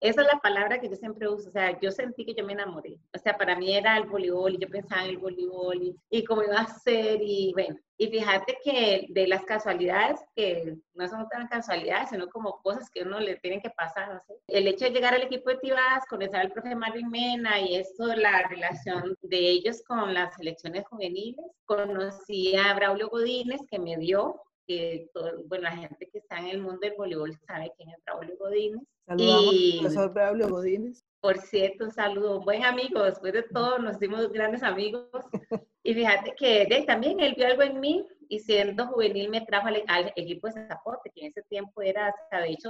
esa 0.00 0.20
es 0.20 0.26
la 0.26 0.40
palabra 0.42 0.80
que 0.80 0.88
yo 0.88 0.96
siempre 0.96 1.28
uso. 1.28 1.48
O 1.48 1.52
sea, 1.52 1.78
yo 1.78 1.92
sentí 1.92 2.24
que 2.24 2.34
yo 2.34 2.44
me 2.44 2.54
enamoré. 2.54 2.98
O 3.14 3.18
sea, 3.18 3.36
para 3.36 3.56
mí 3.56 3.76
era 3.76 3.96
el 3.98 4.06
voleibol 4.06 4.54
y 4.54 4.58
yo 4.58 4.68
pensaba 4.68 5.04
en 5.04 5.10
el 5.10 5.18
voleibol 5.18 5.80
y, 5.80 5.96
y 6.10 6.24
cómo 6.24 6.42
iba 6.42 6.58
a 6.58 6.66
ser 6.66 7.20
y 7.22 7.52
bueno. 7.52 7.76
Y 7.98 8.08
fíjate 8.08 8.58
que 8.62 9.06
de 9.08 9.26
las 9.26 9.42
casualidades, 9.44 10.20
que 10.34 10.76
no 10.94 11.08
son 11.08 11.28
tan 11.28 11.48
casualidades, 11.48 12.10
sino 12.10 12.28
como 12.28 12.60
cosas 12.62 12.90
que 12.90 13.02
uno 13.02 13.18
le 13.20 13.36
tienen 13.36 13.62
que 13.62 13.70
pasar, 13.70 14.12
no 14.12 14.20
sé. 14.26 14.34
El 14.48 14.68
hecho 14.68 14.84
de 14.84 14.90
llegar 14.90 15.14
al 15.14 15.22
equipo 15.22 15.50
de 15.50 15.58
Tibás, 15.58 16.04
conocer 16.08 16.36
al 16.36 16.52
profe 16.52 16.74
Marvin 16.74 17.08
Mena 17.08 17.58
y 17.60 17.76
esto, 17.76 18.06
la 18.14 18.46
relación 18.48 19.16
de 19.22 19.38
ellos 19.38 19.82
con 19.86 20.12
las 20.12 20.34
selecciones 20.34 20.86
juveniles. 20.86 21.44
Conocí 21.64 22.54
a 22.56 22.74
Braulio 22.74 23.08
Godínez, 23.08 23.60
que 23.70 23.78
me 23.78 23.96
dio 23.96 24.42
que 24.66 25.08
bueno, 25.46 25.64
la 25.64 25.76
gente 25.76 26.08
que 26.10 26.18
está 26.18 26.38
en 26.38 26.48
el 26.48 26.58
mundo 26.60 26.80
del 26.80 26.94
voleibol 26.96 27.32
sabe 27.46 27.72
quién 27.76 27.88
es 27.90 27.96
Braulio 28.04 28.36
Godínez. 28.38 28.82
Saludamos 29.06 29.54
y, 29.54 29.78
profesor 29.80 30.12
Braulio 30.12 30.48
Godínez. 30.48 31.04
Por 31.26 31.38
cierto, 31.38 31.86
un 31.86 31.90
saludo, 31.90 32.40
buen 32.40 32.64
amigo, 32.64 33.02
después 33.02 33.32
de 33.32 33.42
todo 33.42 33.80
nos 33.80 33.96
hicimos 33.96 34.30
grandes 34.30 34.62
amigos. 34.62 35.08
Y 35.82 35.92
fíjate 35.92 36.36
que 36.36 36.84
también 36.86 37.18
él 37.18 37.34
vio 37.36 37.48
algo 37.48 37.62
en 37.62 37.80
mí 37.80 38.06
y 38.28 38.38
siendo 38.38 38.86
juvenil 38.86 39.28
me 39.28 39.40
trajo 39.40 39.66
al, 39.66 40.12
equipo 40.14 40.46
de 40.46 40.52
Zapote, 40.68 41.10
que 41.12 41.22
en 41.22 41.26
ese 41.32 41.42
tiempo 41.42 41.82
era, 41.82 42.14
de 42.30 42.50
hecho, 42.50 42.68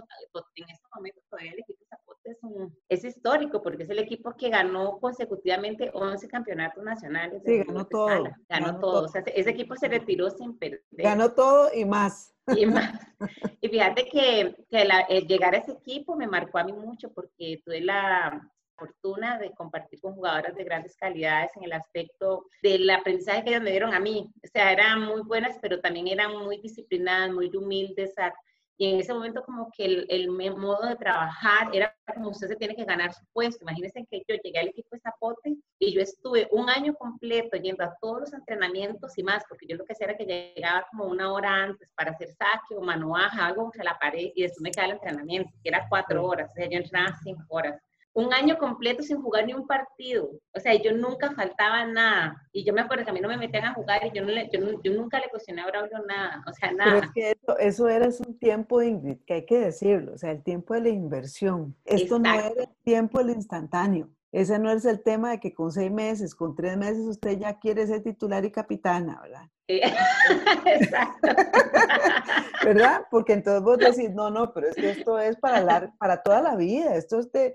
en 0.55 0.71
ese 0.71 0.83
momento 0.95 1.21
todavía 1.29 1.53
el 1.53 1.59
equipo 1.59 1.81
de 1.81 1.87
Zapote 1.87 2.06
es, 2.31 2.43
un, 2.43 2.77
es 2.89 3.05
histórico 3.05 3.63
porque 3.63 3.85
es 3.85 3.91
el 3.91 3.99
equipo 3.99 4.37
que 4.37 4.51
ganó 4.51 4.99
consecutivamente 4.99 5.91
11 5.93 6.29
campeonatos 6.29 6.83
nacionales. 6.83 7.43
Sí, 7.45 7.59
ganó 7.59 7.87
todo. 7.87 8.25
Ganó, 8.49 8.81
todo. 8.81 9.05
O 9.05 9.09
sea, 9.09 9.23
ese 9.35 9.51
equipo 9.51 9.77
se 9.77 9.89
retiró 9.89 10.31
sin 10.31 10.59
perder. 10.59 10.83
Ganó 10.91 11.33
todo 11.33 11.71
y 11.75 11.85
más. 11.85 12.35
Y, 12.57 12.67
más. 12.67 13.01
y 13.61 13.69
fíjate 13.69 14.09
que, 14.09 14.57
que 14.69 14.85
la, 14.85 15.07
llegar 15.07 15.55
a 15.55 15.59
ese 15.59 15.73
equipo 15.73 16.17
me 16.17 16.27
marcó 16.27 16.59
a 16.59 16.65
mí 16.65 16.73
mucho 16.73 17.13
porque 17.13 17.61
tuve 17.65 17.81
la, 17.81 18.51
fortuna 18.77 19.39
de 19.39 19.53
compartir 19.53 20.01
con 20.01 20.15
jugadoras 20.15 20.55
de 20.55 20.65
grandes 20.65 20.97
calidades 20.97 21.51
en 21.57 21.65
el 21.65 21.73
aspecto 21.73 22.47
del 22.63 22.89
aprendizaje 22.91 23.43
que 23.43 23.51
ellas 23.51 23.63
me 23.63 23.71
dieron 23.71 23.95
a 23.95 24.01
mí. 24.01 24.31
O 24.45 24.47
sea, 24.47 24.73
eran 24.73 25.03
muy 25.03 25.23
buenas, 25.23 25.59
pero 25.61 25.81
también 25.81 26.09
eran 26.09 26.37
muy 26.37 26.59
disciplinadas, 26.59 27.33
muy 27.33 27.55
humildes. 27.57 28.15
Y 28.79 28.93
en 28.93 29.01
ese 29.01 29.15
momento 29.15 29.43
como 29.43 29.71
que 29.75 29.85
el, 29.87 30.07
el, 30.11 30.31
modo 30.31 30.87
de 30.87 30.97
trabajar 30.97 31.71
era 31.73 31.95
como 32.15 32.29
usted 32.29 32.49
se 32.49 32.57
tiene 32.57 32.77
que 32.77 32.85
ganar 32.85 33.13
su 33.13 33.25
puesto. 33.33 33.65
Imagínense 33.65 34.07
que 34.11 34.23
yo 34.29 34.37
llegué 34.43 34.59
al 34.59 34.69
equipo 34.69 34.89
de 34.93 35.01
Zapote 35.01 35.57
y 35.79 35.95
yo 35.95 36.01
estuve 36.01 36.47
un 36.53 36.69
año 36.69 36.95
completo 36.95 37.57
yendo 37.57 37.85
a 37.85 37.97
todos 38.01 38.21
los 38.21 38.33
entrenamientos 38.35 39.17
y 39.17 39.23
más, 39.23 39.45
porque 39.49 39.67
yo 39.67 39.77
lo 39.77 39.85
que 39.85 39.95
hacía 39.95 40.09
era 40.09 40.17
que 40.17 40.27
llegaba 40.27 40.87
como 40.91 41.07
una 41.07 41.33
hora 41.33 41.65
antes 41.65 41.91
para 41.97 42.11
hacer 42.11 42.29
saque 42.29 42.77
o 42.77 42.83
manuaja, 42.83 43.47
algo 43.47 43.71
que 43.71 43.83
la 43.83 43.99
pared 43.99 44.31
y 44.35 44.43
después 44.43 44.61
me 44.61 44.71
quedaba 44.71 44.93
el 44.93 44.99
entrenamiento, 44.99 45.51
que 45.63 45.69
era 45.71 45.87
cuatro 45.89 46.25
horas. 46.27 46.51
O 46.51 46.55
sea, 46.55 46.69
yo 46.69 46.79
entrenaba 46.79 47.17
cinco 47.23 47.45
horas 47.49 47.81
un 48.17 48.33
año 48.33 48.57
completo 48.57 49.03
sin 49.03 49.21
jugar 49.21 49.45
ni 49.47 49.53
un 49.53 49.67
partido. 49.67 50.31
O 50.55 50.59
sea, 50.59 50.75
yo 50.75 50.93
nunca 50.97 51.33
faltaba 51.33 51.85
nada. 51.85 52.43
Y 52.51 52.65
yo 52.65 52.73
me 52.73 52.81
acuerdo 52.81 53.05
que 53.05 53.11
a 53.11 53.13
mí 53.13 53.21
no 53.21 53.29
me 53.29 53.37
metían 53.37 53.67
a 53.67 53.75
jugar 53.75 54.07
y 54.07 54.17
yo, 54.17 54.25
no 54.25 54.31
le, 54.33 54.49
yo, 54.51 54.93
nunca 54.93 55.21
le 55.21 55.29
cuestioné 55.29 55.61
a 55.61 55.67
Braulio 55.67 55.99
nada. 56.09 56.43
O 56.49 56.53
sea, 56.55 56.73
nada. 56.73 56.95
Pero 56.95 57.07
es 57.07 57.13
que 57.13 57.31
eso, 57.31 57.59
eso 57.59 57.89
era 57.89 58.09
un 58.27 58.39
tiempo, 58.39 58.81
Ingrid, 58.81 59.19
que 59.27 59.35
hay 59.35 59.45
que 59.45 59.59
decirlo. 59.59 60.15
O 60.15 60.19
sea, 60.19 60.31
el 60.31 60.43
tiempo 60.43 60.73
de 60.73 60.81
la 60.81 60.89
inversión. 60.89 61.77
Esto 61.85 62.19
no 62.19 62.33
era 62.33 62.49
el 62.49 62.69
tiempo 62.85 63.19
del 63.19 63.37
instantáneo. 63.37 64.09
Ese 64.33 64.59
no 64.59 64.71
es 64.71 64.87
el 64.87 65.03
tema 65.03 65.31
de 65.33 65.41
que 65.41 65.53
con 65.53 65.71
seis 65.71 65.91
meses, 65.91 66.35
con 66.35 66.55
tres 66.55 66.77
meses, 66.79 67.07
usted 67.07 67.39
ya 67.39 67.59
quiere 67.59 67.87
ser 67.87 68.03
titular 68.03 68.45
y 68.47 68.51
capitana, 68.51 69.21
¿verdad? 69.23 69.49
Exacto. 69.69 71.29
¿Verdad? 72.67 73.03
Porque 73.13 73.33
entonces 73.33 73.63
vos 73.63 73.79
decís, 73.79 74.13
no, 74.13 74.29
no, 74.29 74.53
pero 74.53 74.67
es 74.67 74.75
que 74.75 74.91
esto 74.91 75.21
es 75.21 75.37
para, 75.37 75.95
para 75.99 76.21
toda 76.21 76.43
la 76.43 76.57
vida, 76.57 76.97
esto 76.97 77.21
es 77.21 77.31
de, 77.31 77.53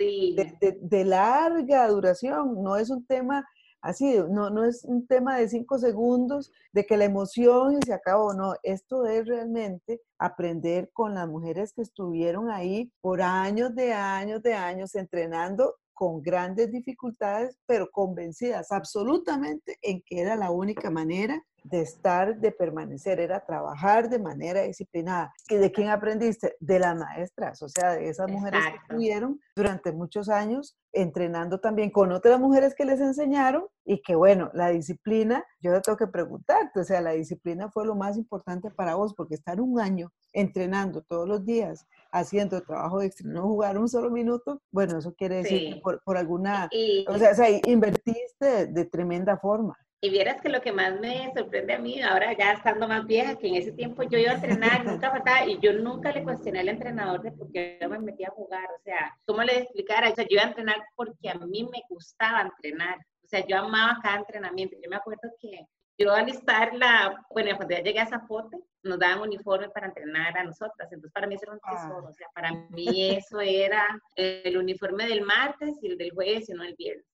de, 0.80 1.04
larga 1.04 1.86
duración, 1.90 2.64
no 2.64 2.78
es 2.78 2.90
un 2.90 3.06
tema 3.06 3.46
así, 3.82 4.18
no, 4.30 4.50
no 4.50 4.64
es 4.64 4.86
un 4.86 5.06
tema 5.06 5.38
de 5.38 5.50
cinco 5.50 5.80
segundos, 5.80 6.50
de 6.72 6.86
que 6.86 6.96
la 6.96 7.04
emoción 7.04 7.74
y 7.74 7.86
se 7.86 7.94
acabó, 7.94 8.34
no, 8.34 8.54
esto 8.64 9.06
es 9.06 9.28
realmente 9.28 10.00
aprender 10.18 10.90
con 10.94 11.14
las 11.14 11.28
mujeres 11.28 11.74
que 11.74 11.82
estuvieron 11.82 12.50
ahí 12.50 12.90
por 13.02 13.22
años 13.22 13.76
de 13.76 13.92
años 13.92 14.42
de 14.42 14.54
años 14.54 14.96
entrenando 14.96 15.76
con 15.94 16.22
grandes 16.22 16.72
dificultades, 16.72 17.60
pero 17.66 17.92
convencidas 17.92 18.72
absolutamente 18.72 19.78
en 19.82 20.02
que 20.06 20.22
era 20.22 20.38
la 20.38 20.52
única 20.52 20.90
manera 20.90 21.44
de 21.64 21.82
estar, 21.82 22.40
de 22.40 22.52
permanecer, 22.52 23.20
era 23.20 23.46
trabajar 23.46 24.10
de 24.10 24.20
manera 24.20 24.62
disciplinada. 24.62 25.34
¿Y 25.48 25.56
de 25.56 25.72
quién 25.72 25.90
aprendiste? 25.90 26.56
De 26.60 26.80
las 26.80 26.96
maestras, 26.96 27.62
o 27.62 27.70
sea, 27.70 27.94
de 27.94 28.10
esas 28.10 28.30
mujeres 28.30 28.62
que 28.66 28.78
estuvieron 28.78 29.40
durante 29.56 29.92
muchos 29.92 30.30
años 30.30 30.78
entrenando 30.94 31.60
también 31.60 31.90
con 31.90 32.12
otras 32.12 32.40
mujeres 32.40 32.76
que 32.76 32.86
les 32.86 33.00
enseñaron 33.00 33.66
y 33.86 34.02
que 34.02 34.16
bueno, 34.16 34.52
la 34.54 34.70
disciplina, 34.70 35.46
yo 35.62 35.74
te 35.74 35.82
tengo 35.82 35.98
que 35.98 36.08
preguntarte, 36.08 36.82
o 36.82 36.84
sea, 36.84 37.02
la 37.02 37.12
disciplina 37.12 37.70
fue 37.72 37.86
lo 37.86 37.96
más 37.96 38.18
importante 38.18 38.70
para 38.72 38.96
vos, 38.96 39.14
porque 39.16 39.36
estar 39.36 39.62
un 39.62 39.80
año 39.80 40.12
entrenando 40.34 41.02
todos 41.02 41.28
los 41.28 41.46
días, 41.46 41.86
haciendo 42.12 42.62
trabajo 42.62 43.02
extra, 43.02 43.30
no 43.30 43.44
jugar 43.44 43.78
un 43.78 43.88
solo 43.88 44.10
minuto, 44.10 44.62
bueno, 44.72 44.98
eso 44.98 45.14
quiere 45.16 45.38
decir 45.38 45.76
que 45.76 45.82
por, 45.82 46.18
alguna, 46.18 46.70
o, 47.08 47.18
sea, 47.18 47.32
o 47.32 47.36
sea, 47.36 47.48
invertiste 47.66 48.68
de 48.68 48.86
tremenda 48.86 49.38
forma. 49.38 49.78
Y 50.04 50.10
vieras 50.10 50.42
que 50.42 50.50
lo 50.50 50.62
que 50.62 50.72
más 50.72 51.00
me 51.00 51.32
sorprende 51.36 51.74
a 51.74 51.80
mí, 51.80 52.02
ahora 52.02 52.36
ya 52.36 52.54
estando 52.54 52.88
más 52.88 53.06
vieja, 53.06 53.38
que 53.38 53.48
en 53.48 53.56
ese 53.56 53.72
tiempo 53.72 54.02
yo 54.02 54.18
iba 54.18 54.32
a 54.32 54.34
entrenar, 54.34 54.84
nunca 54.84 55.12
faltaba, 55.12 55.46
y 55.46 55.60
yo 55.60 55.74
nunca 55.74 56.12
le 56.12 56.24
cuestioné 56.24 56.62
al 56.62 56.70
entrenador 56.70 57.22
de 57.22 57.32
por 57.32 57.52
qué 57.52 57.78
yo 57.80 57.88
me 57.88 58.00
metía 58.00 58.30
a 58.30 58.32
jugar. 58.32 58.68
O 58.76 58.82
sea, 58.84 59.16
¿cómo 59.26 59.44
le 59.44 59.60
explicara? 59.60 60.10
O 60.10 60.16
sea, 60.16 60.24
yo 60.24 60.32
iba 60.32 60.42
a 60.42 60.48
entrenar 60.48 60.78
porque 60.96 61.30
a 61.30 61.36
mí 61.36 61.70
me 61.72 61.84
gustaba 61.88 62.42
entrenar. 62.42 62.98
O 63.24 63.28
sea, 63.28 63.46
yo 63.46 63.58
amaba 63.60 64.00
cada 64.02 64.18
entrenamiento. 64.18 64.76
Yo 64.82 64.90
me 64.90 64.96
acuerdo 64.96 65.30
que 65.40 65.68
yo 66.00 66.12
alistar 66.12 66.74
la, 66.74 67.24
bueno, 67.30 67.56
cuando 67.56 67.76
ya 67.76 67.84
llegué 67.84 68.00
a 68.00 68.08
Zapote, 68.08 68.58
nos 68.82 68.98
daban 68.98 69.22
uniforme 69.22 69.70
para 69.70 69.86
entrenar 69.86 70.36
a 70.36 70.44
nosotras. 70.44 70.92
Entonces, 70.92 71.12
para 71.14 71.28
mí 71.28 71.36
eso 71.36 71.44
era 71.44 71.54
un 71.54 71.60
ah. 71.62 71.76
tesoro. 71.76 72.08
O 72.08 72.14
sea, 72.14 72.28
para 72.34 72.52
mí 72.72 73.12
eso 73.12 73.40
era 73.40 73.86
el 74.16 74.58
uniforme 74.58 75.06
del 75.06 75.22
martes 75.22 75.78
y 75.84 75.90
el 75.90 75.98
del 76.00 76.10
jueves 76.10 76.50
y 76.50 76.54
no 76.54 76.64
el 76.64 76.74
viernes. 76.76 77.06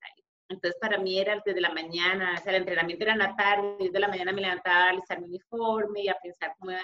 Entonces, 0.49 0.79
para 0.79 0.97
mí 0.97 1.19
era 1.19 1.41
desde 1.45 1.61
la 1.61 1.73
mañana, 1.73 2.35
o 2.37 2.41
sea, 2.41 2.53
el 2.53 2.61
entrenamiento 2.61 3.03
era 3.03 3.13
en 3.13 3.19
la 3.19 3.35
tarde, 3.35 3.75
desde 3.79 3.99
la 3.99 4.07
mañana 4.07 4.31
me 4.31 4.41
levantaba 4.41 4.85
a 4.85 4.89
alistar 4.89 5.19
mi 5.19 5.27
uniforme 5.27 6.01
y 6.03 6.07
a 6.07 6.17
pensar 6.21 6.53
cómo 6.57 6.71
iba. 6.71 6.81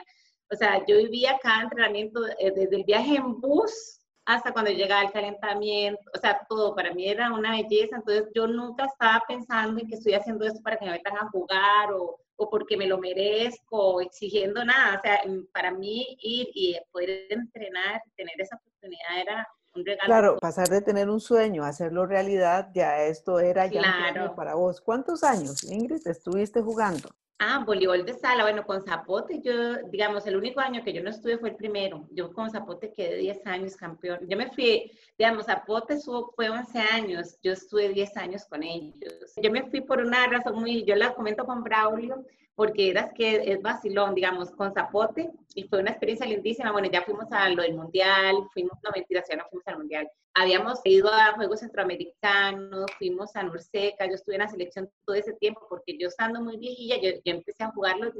O 0.51 0.55
sea, 0.55 0.85
yo 0.85 0.97
vivía 0.97 1.39
cada 1.41 1.63
entrenamiento 1.63 2.25
eh, 2.39 2.51
desde 2.55 2.75
el 2.75 2.83
viaje 2.83 3.15
en 3.15 3.39
bus 3.39 3.99
hasta 4.25 4.53
cuando 4.53 4.71
llegaba 4.71 5.03
el 5.03 5.11
calentamiento, 5.11 6.01
o 6.15 6.17
sea, 6.17 6.45
todo 6.47 6.75
para 6.75 6.93
mí 6.93 7.07
era 7.09 7.33
una 7.33 7.51
belleza, 7.51 7.97
entonces 7.97 8.29
yo 8.33 8.47
nunca 8.47 8.85
estaba 8.85 9.21
pensando 9.27 9.81
en 9.81 9.87
que 9.87 9.95
estoy 9.95 10.13
haciendo 10.13 10.45
esto 10.45 10.61
para 10.63 10.77
que 10.77 10.85
me 10.85 10.91
metan 10.91 11.17
a 11.17 11.29
jugar 11.29 11.91
o, 11.91 12.19
o 12.37 12.49
porque 12.49 12.77
me 12.77 12.87
lo 12.87 12.97
merezco, 12.99 13.77
o 13.77 14.01
exigiendo 14.01 14.63
nada, 14.63 14.97
o 14.97 15.01
sea, 15.01 15.21
para 15.51 15.71
mí 15.71 16.15
ir 16.21 16.47
y 16.53 16.77
poder 16.91 17.27
entrenar, 17.29 18.01
tener 18.15 18.39
esa 18.39 18.55
oportunidad 18.55 19.19
era 19.21 19.47
un 19.75 19.85
regalo. 19.85 20.05
Claro, 20.05 20.37
pasar 20.39 20.69
de 20.69 20.81
tener 20.81 21.09
un 21.09 21.19
sueño 21.19 21.63
a 21.63 21.69
hacerlo 21.69 22.05
realidad, 22.05 22.69
ya 22.73 23.03
esto 23.03 23.39
era 23.39 23.67
ya 23.67 23.81
claro. 23.81 24.35
para 24.35 24.55
vos. 24.55 24.81
¿Cuántos 24.81 25.23
años, 25.23 25.63
Ingrid, 25.63 26.05
estuviste 26.07 26.61
jugando? 26.61 27.09
Ah, 27.39 27.61
voleibol 27.65 28.05
de 28.05 28.13
sala. 28.13 28.43
Bueno, 28.43 28.65
con 28.65 28.81
Zapote, 28.81 29.41
yo, 29.41 29.75
digamos, 29.89 30.25
el 30.27 30.37
único 30.37 30.61
año 30.61 30.81
que 30.83 30.93
yo 30.93 31.03
no 31.03 31.09
estuve 31.09 31.37
fue 31.37 31.49
el 31.49 31.55
primero. 31.55 32.07
Yo 32.11 32.31
con 32.31 32.49
Zapote 32.49 32.93
quedé 32.93 33.17
10 33.17 33.45
años 33.47 33.75
campeón. 33.75 34.19
Yo 34.29 34.37
me 34.37 34.49
fui, 34.51 34.91
digamos, 35.17 35.47
Zapote 35.47 35.97
fue 36.35 36.49
11 36.49 36.79
años, 36.79 37.37
yo 37.41 37.51
estuve 37.51 37.89
10 37.89 38.15
años 38.17 38.45
con 38.45 38.63
ellos. 38.63 39.33
Yo 39.41 39.51
me 39.51 39.69
fui 39.69 39.81
por 39.81 39.99
una 39.99 40.25
razón 40.27 40.59
muy, 40.59 40.85
yo 40.85 40.95
la 40.95 41.13
comento 41.13 41.45
con 41.45 41.63
Braulio, 41.63 42.23
porque 42.55 42.89
era 42.89 43.11
que 43.13 43.51
es 43.51 43.61
vacilón, 43.61 44.13
digamos, 44.15 44.51
con 44.51 44.73
Zapote, 44.73 45.31
y 45.55 45.63
fue 45.63 45.79
una 45.79 45.91
experiencia 45.91 46.25
lindísima. 46.25 46.71
Bueno, 46.71 46.89
ya 46.91 47.01
fuimos 47.01 47.31
a 47.31 47.49
lo 47.49 47.63
del 47.63 47.75
Mundial, 47.75 48.35
fuimos, 48.53 48.77
no 48.83 48.91
mentira, 48.93 49.23
ya 49.27 49.35
no 49.35 49.45
fuimos 49.49 49.67
al 49.67 49.77
Mundial. 49.77 50.09
Habíamos 50.35 50.79
ido 50.83 51.11
a 51.11 51.33
Juegos 51.33 51.59
Centroamericanos, 51.61 52.85
fuimos 52.97 53.35
a 53.35 53.43
Norseca, 53.43 54.07
yo 54.07 54.15
estuve 54.15 54.35
en 54.35 54.41
la 54.41 54.47
selección 54.47 54.89
todo 55.05 55.15
ese 55.15 55.33
tiempo, 55.33 55.65
porque 55.69 55.97
yo 55.97 56.07
estando 56.07 56.41
muy 56.41 56.57
viejilla, 56.57 56.97
yo, 56.97 57.11
yo 57.23 57.33
empecé 57.33 57.63
a 57.63 57.71
jugar 57.71 57.97
los 57.97 58.13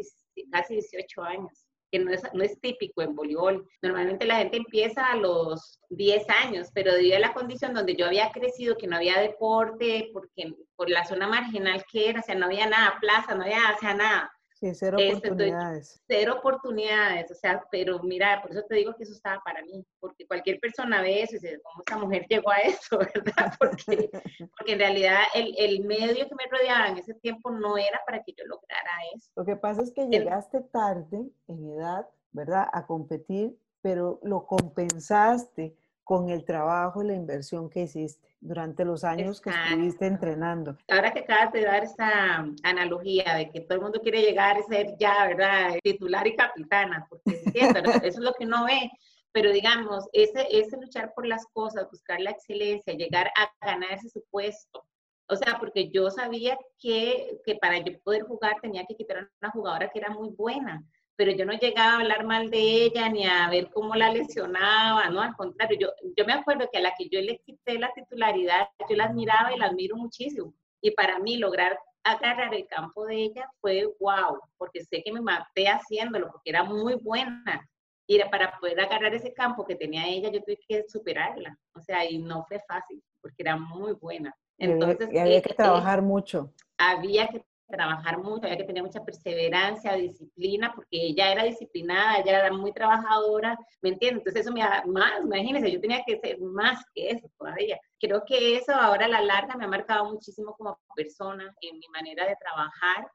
casi 0.52 0.75
18 0.75 1.22
años 1.24 1.62
que 1.93 2.00
no 2.00 2.12
es, 2.12 2.23
no 2.33 2.43
es 2.43 2.59
típico 2.59 3.03
en 3.03 3.15
voleibol. 3.15 3.69
Normalmente 3.83 4.25
la 4.25 4.38
gente 4.38 4.57
empieza 4.57 5.12
a 5.12 5.15
los 5.15 5.79
10 5.91 6.27
años, 6.43 6.69
pero 6.73 6.91
debido 6.91 7.17
a 7.17 7.19
la 7.19 7.35
condición 7.35 7.75
donde 7.75 7.95
yo 7.95 8.07
había 8.07 8.31
crecido, 8.31 8.77
que 8.77 8.88
no 8.88 8.95
había 8.95 9.21
deporte, 9.21 10.09
porque 10.12 10.55
por 10.75 10.89
la 10.89 11.05
zona 11.05 11.27
marginal 11.27 11.83
que 11.91 12.09
era, 12.09 12.21
o 12.21 12.23
sea, 12.23 12.33
no 12.33 12.47
había 12.47 12.65
nada, 12.65 12.97
plaza, 13.00 13.35
no 13.35 13.43
había, 13.43 13.75
o 13.75 13.79
sea, 13.79 13.93
nada. 13.93 14.31
Sí, 14.63 14.74
cero 14.75 14.98
oportunidades. 14.98 16.01
cero 16.08 16.36
oportunidades, 16.39 17.29
o 17.29 17.36
sea, 17.36 17.62
pero 17.70 18.01
mira, 18.01 18.41
por 18.41 18.51
eso 18.51 18.63
te 18.63 18.75
digo 18.75 18.96
que 18.96 19.03
eso 19.03 19.12
estaba 19.12 19.41
para 19.43 19.62
mí, 19.62 19.86
porque 20.00 20.25
cualquier 20.25 20.58
persona 20.62 21.01
ve 21.01 21.24
eso 21.24 21.36
y 21.36 21.39
dice, 21.39 21.60
¿cómo 21.62 21.79
esta 21.79 21.98
mujer 21.98 22.25
llegó 22.29 22.50
a 22.50 22.60
eso, 22.60 22.98
verdad? 22.98 23.53
Porque, 23.60 24.10
porque 24.58 24.72
en 24.72 24.79
realidad 24.79 25.20
el, 25.34 25.53
el, 25.58 25.84
medio 25.84 26.29
que 26.29 26.36
me 26.36 26.46
rodeaba 26.50 26.88
en 26.88 26.98
ese 26.98 27.13
tiempo 27.15 27.51
no 27.51 27.77
era 27.77 28.00
para 28.05 28.24
que 28.24 28.32
yo 28.32 28.46
lograra 28.46 28.91
eso. 29.13 29.29
Lo 29.36 29.43
que 29.43 29.58
pasa 29.58 29.82
es 29.82 29.91
que 29.91 30.08
llegaste 30.08 30.62
tarde 30.62 31.29
en 31.48 31.70
edad, 31.72 32.08
¿verdad? 32.32 32.67
A 32.72 32.86
competir, 32.86 33.58
pero 33.82 34.22
lo 34.24 34.46
compensaste 34.46 35.75
con 36.03 36.29
el 36.29 36.43
trabajo 36.43 37.01
y 37.01 37.07
la 37.07 37.13
inversión 37.13 37.69
que 37.69 37.81
hiciste 37.83 38.27
durante 38.41 38.83
los 38.83 39.03
años 39.03 39.39
que 39.39 39.50
estuviste 39.50 40.05
entrenando. 40.05 40.77
Ahora 40.89 41.12
que 41.13 41.19
acabas 41.19 41.53
de 41.53 41.62
dar 41.63 41.83
esa 41.83 42.45
analogía 42.63 43.36
de 43.36 43.50
que 43.50 43.62
todo 43.62 43.77
el 43.77 43.83
mundo 43.83 44.01
quiere 44.01 44.22
llegar 44.22 44.57
a 44.57 44.63
ser 44.63 44.98
ya, 45.00 45.27
¿verdad? 45.27 45.75
Titular 45.81 46.27
y 46.27 46.36
capitana, 46.36 47.07
porque 47.10 47.41
eso 47.53 48.03
es 48.03 48.17
lo 48.17 48.33
que 48.33 48.45
uno 48.45 48.65
ve. 48.65 48.91
Pero 49.31 49.51
digamos, 49.51 50.07
ese, 50.13 50.45
ese 50.51 50.77
luchar 50.77 51.13
por 51.15 51.25
las 51.25 51.45
cosas, 51.53 51.89
buscar 51.89 52.19
la 52.19 52.31
excelencia, 52.31 52.93
llegar 52.93 53.31
a 53.36 53.65
ganarse 53.65 54.10
su 54.10 54.24
puesto. 54.29 54.86
O 55.27 55.36
sea, 55.36 55.57
porque 55.57 55.89
yo 55.89 56.12
sabía 56.12 56.57
que, 56.77 57.39
que 57.45 57.55
para 57.55 57.79
yo 57.79 57.98
poder 58.03 58.24
jugar 58.24 58.57
tenía 58.62 58.86
que 58.86 58.95
quitar 58.95 59.17
a 59.17 59.29
una 59.41 59.51
jugadora 59.51 59.89
que 59.89 60.00
era 60.00 60.10
muy 60.10 60.29
buena 60.29 60.83
pero 61.15 61.32
yo 61.32 61.46
no 61.46 61.53
llegaba 61.53 61.93
a 61.93 62.00
hablar 62.00 62.25
mal 62.25 62.50
de 62.50 62.60
ella 62.60 63.10
ni 63.10 63.25
a 63.25 63.50
ver 63.50 63.70
cómo 63.70 63.96
la 63.96 64.12
lesionaba, 64.12 65.10
no, 65.10 65.22
al 65.22 65.36
contrario, 65.36 65.77
yo, 65.79 65.89
yo 66.17 66.25
me 66.25 66.34
acuerdo 66.34 66.67
que 66.72 66.79
a 66.79 66.82
la 66.82 66.93
que 66.98 67.08
yo 67.10 67.22
le 67.22 67.39
quité 67.39 67.77
la 67.77 67.91
titularidad, 67.93 68.67
yo 68.89 68.96
la 68.96 69.05
admiraba 69.05 69.53
y 69.53 69.60
la 69.60 69.67
admiro 69.67 69.96
muchísimo. 69.96 70.53
Y 70.82 70.91
para 70.91 71.20
mí 71.20 71.38
lograr 71.38 71.77
agarrar 72.03 72.53
el 72.53 72.67
campo 72.67 73.05
de 73.05 73.15
ella 73.15 73.50
fue 73.62 73.86
wow, 74.00 74.39
porque 74.58 74.84
sé 74.84 75.01
que 75.03 75.12
me 75.12 75.22
maté 75.22 75.67
haciéndolo, 75.67 76.32
porque 76.32 76.50
era 76.50 76.63
muy 76.63 76.96
buena. 76.96 77.70
Y 78.05 78.20
para 78.25 78.60
poder 78.60 78.82
agarrar 78.82 79.13
ese 79.13 79.34
campo 79.34 79.65
que 79.65 79.75
tenía 79.75 80.08
ella, 80.08 80.29
yo 80.29 80.41
tuve 80.43 80.60
que 80.67 80.84
superarla. 80.89 81.58
O 81.74 81.79
sea, 81.79 82.03
y 82.10 82.17
no 82.17 82.43
fue 82.46 82.60
fácil, 82.67 83.01
porque 83.22 83.38
era 83.39 83.55
muy 83.55 83.93
buena. 83.93 84.36
Entonces, 84.58 85.10
y 85.12 85.17
había, 85.17 85.41
que 85.41 85.53
trabajar 85.53 86.01
mucho. 86.01 86.53
Había 86.77 87.27
que 87.27 87.43
trabajar 87.74 88.20
mucho, 88.20 88.46
había 88.46 88.58
que 88.58 88.65
tener 88.65 88.84
mucha 88.84 89.03
perseverancia, 89.03 89.96
disciplina, 89.96 90.72
porque 90.75 91.08
ella 91.08 91.32
era 91.32 91.44
disciplinada, 91.44 92.20
ella 92.20 92.46
era 92.46 92.53
muy 92.53 92.72
trabajadora, 92.72 93.58
¿me 93.82 93.89
entiendes? 93.89 94.20
Entonces 94.20 94.42
eso 94.44 94.53
me 94.53 94.62
da 94.62 94.84
más, 94.86 95.24
imagínense, 95.24 95.72
yo 95.72 95.82
tenía 95.82 96.03
que 96.06 96.20
ser 96.20 96.39
más 96.39 96.86
que 96.94 97.10
eso 97.10 97.27
todavía. 97.38 97.80
Creo 98.00 98.24
que 98.25 98.58
eso 98.58 98.74
ahora 98.74 99.06
a 99.06 99.10
la 99.10 99.22
larga 99.22 99.56
me 99.56 99.65
ha 99.65 99.68
marcado 99.68 100.06
muchísimo 100.06 100.56
como 100.56 100.80
persona, 100.96 101.51
en 101.62 101.80
mi 101.80 101.88
manera 101.89 102.27
de 102.27 102.36
trabajar, 102.36 103.08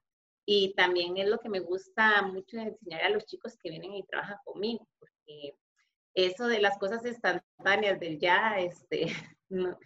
y 0.44 0.74
también 0.74 1.16
es 1.18 1.28
lo 1.28 1.38
que 1.38 1.48
me 1.48 1.60
gusta 1.60 2.22
mucho 2.22 2.58
enseñar 2.58 3.02
a 3.04 3.10
los 3.10 3.26
chicos 3.26 3.56
que 3.62 3.70
vienen 3.70 3.94
y 3.94 4.02
trabajan 4.04 4.38
conmigo, 4.44 4.88
porque 4.98 5.54
eso 6.14 6.48
de 6.48 6.60
las 6.60 6.78
cosas 6.78 7.04
instantáneas 7.06 8.00
del 8.00 8.18
ya, 8.18 8.58
este, 8.58 9.06
no, 9.48 9.78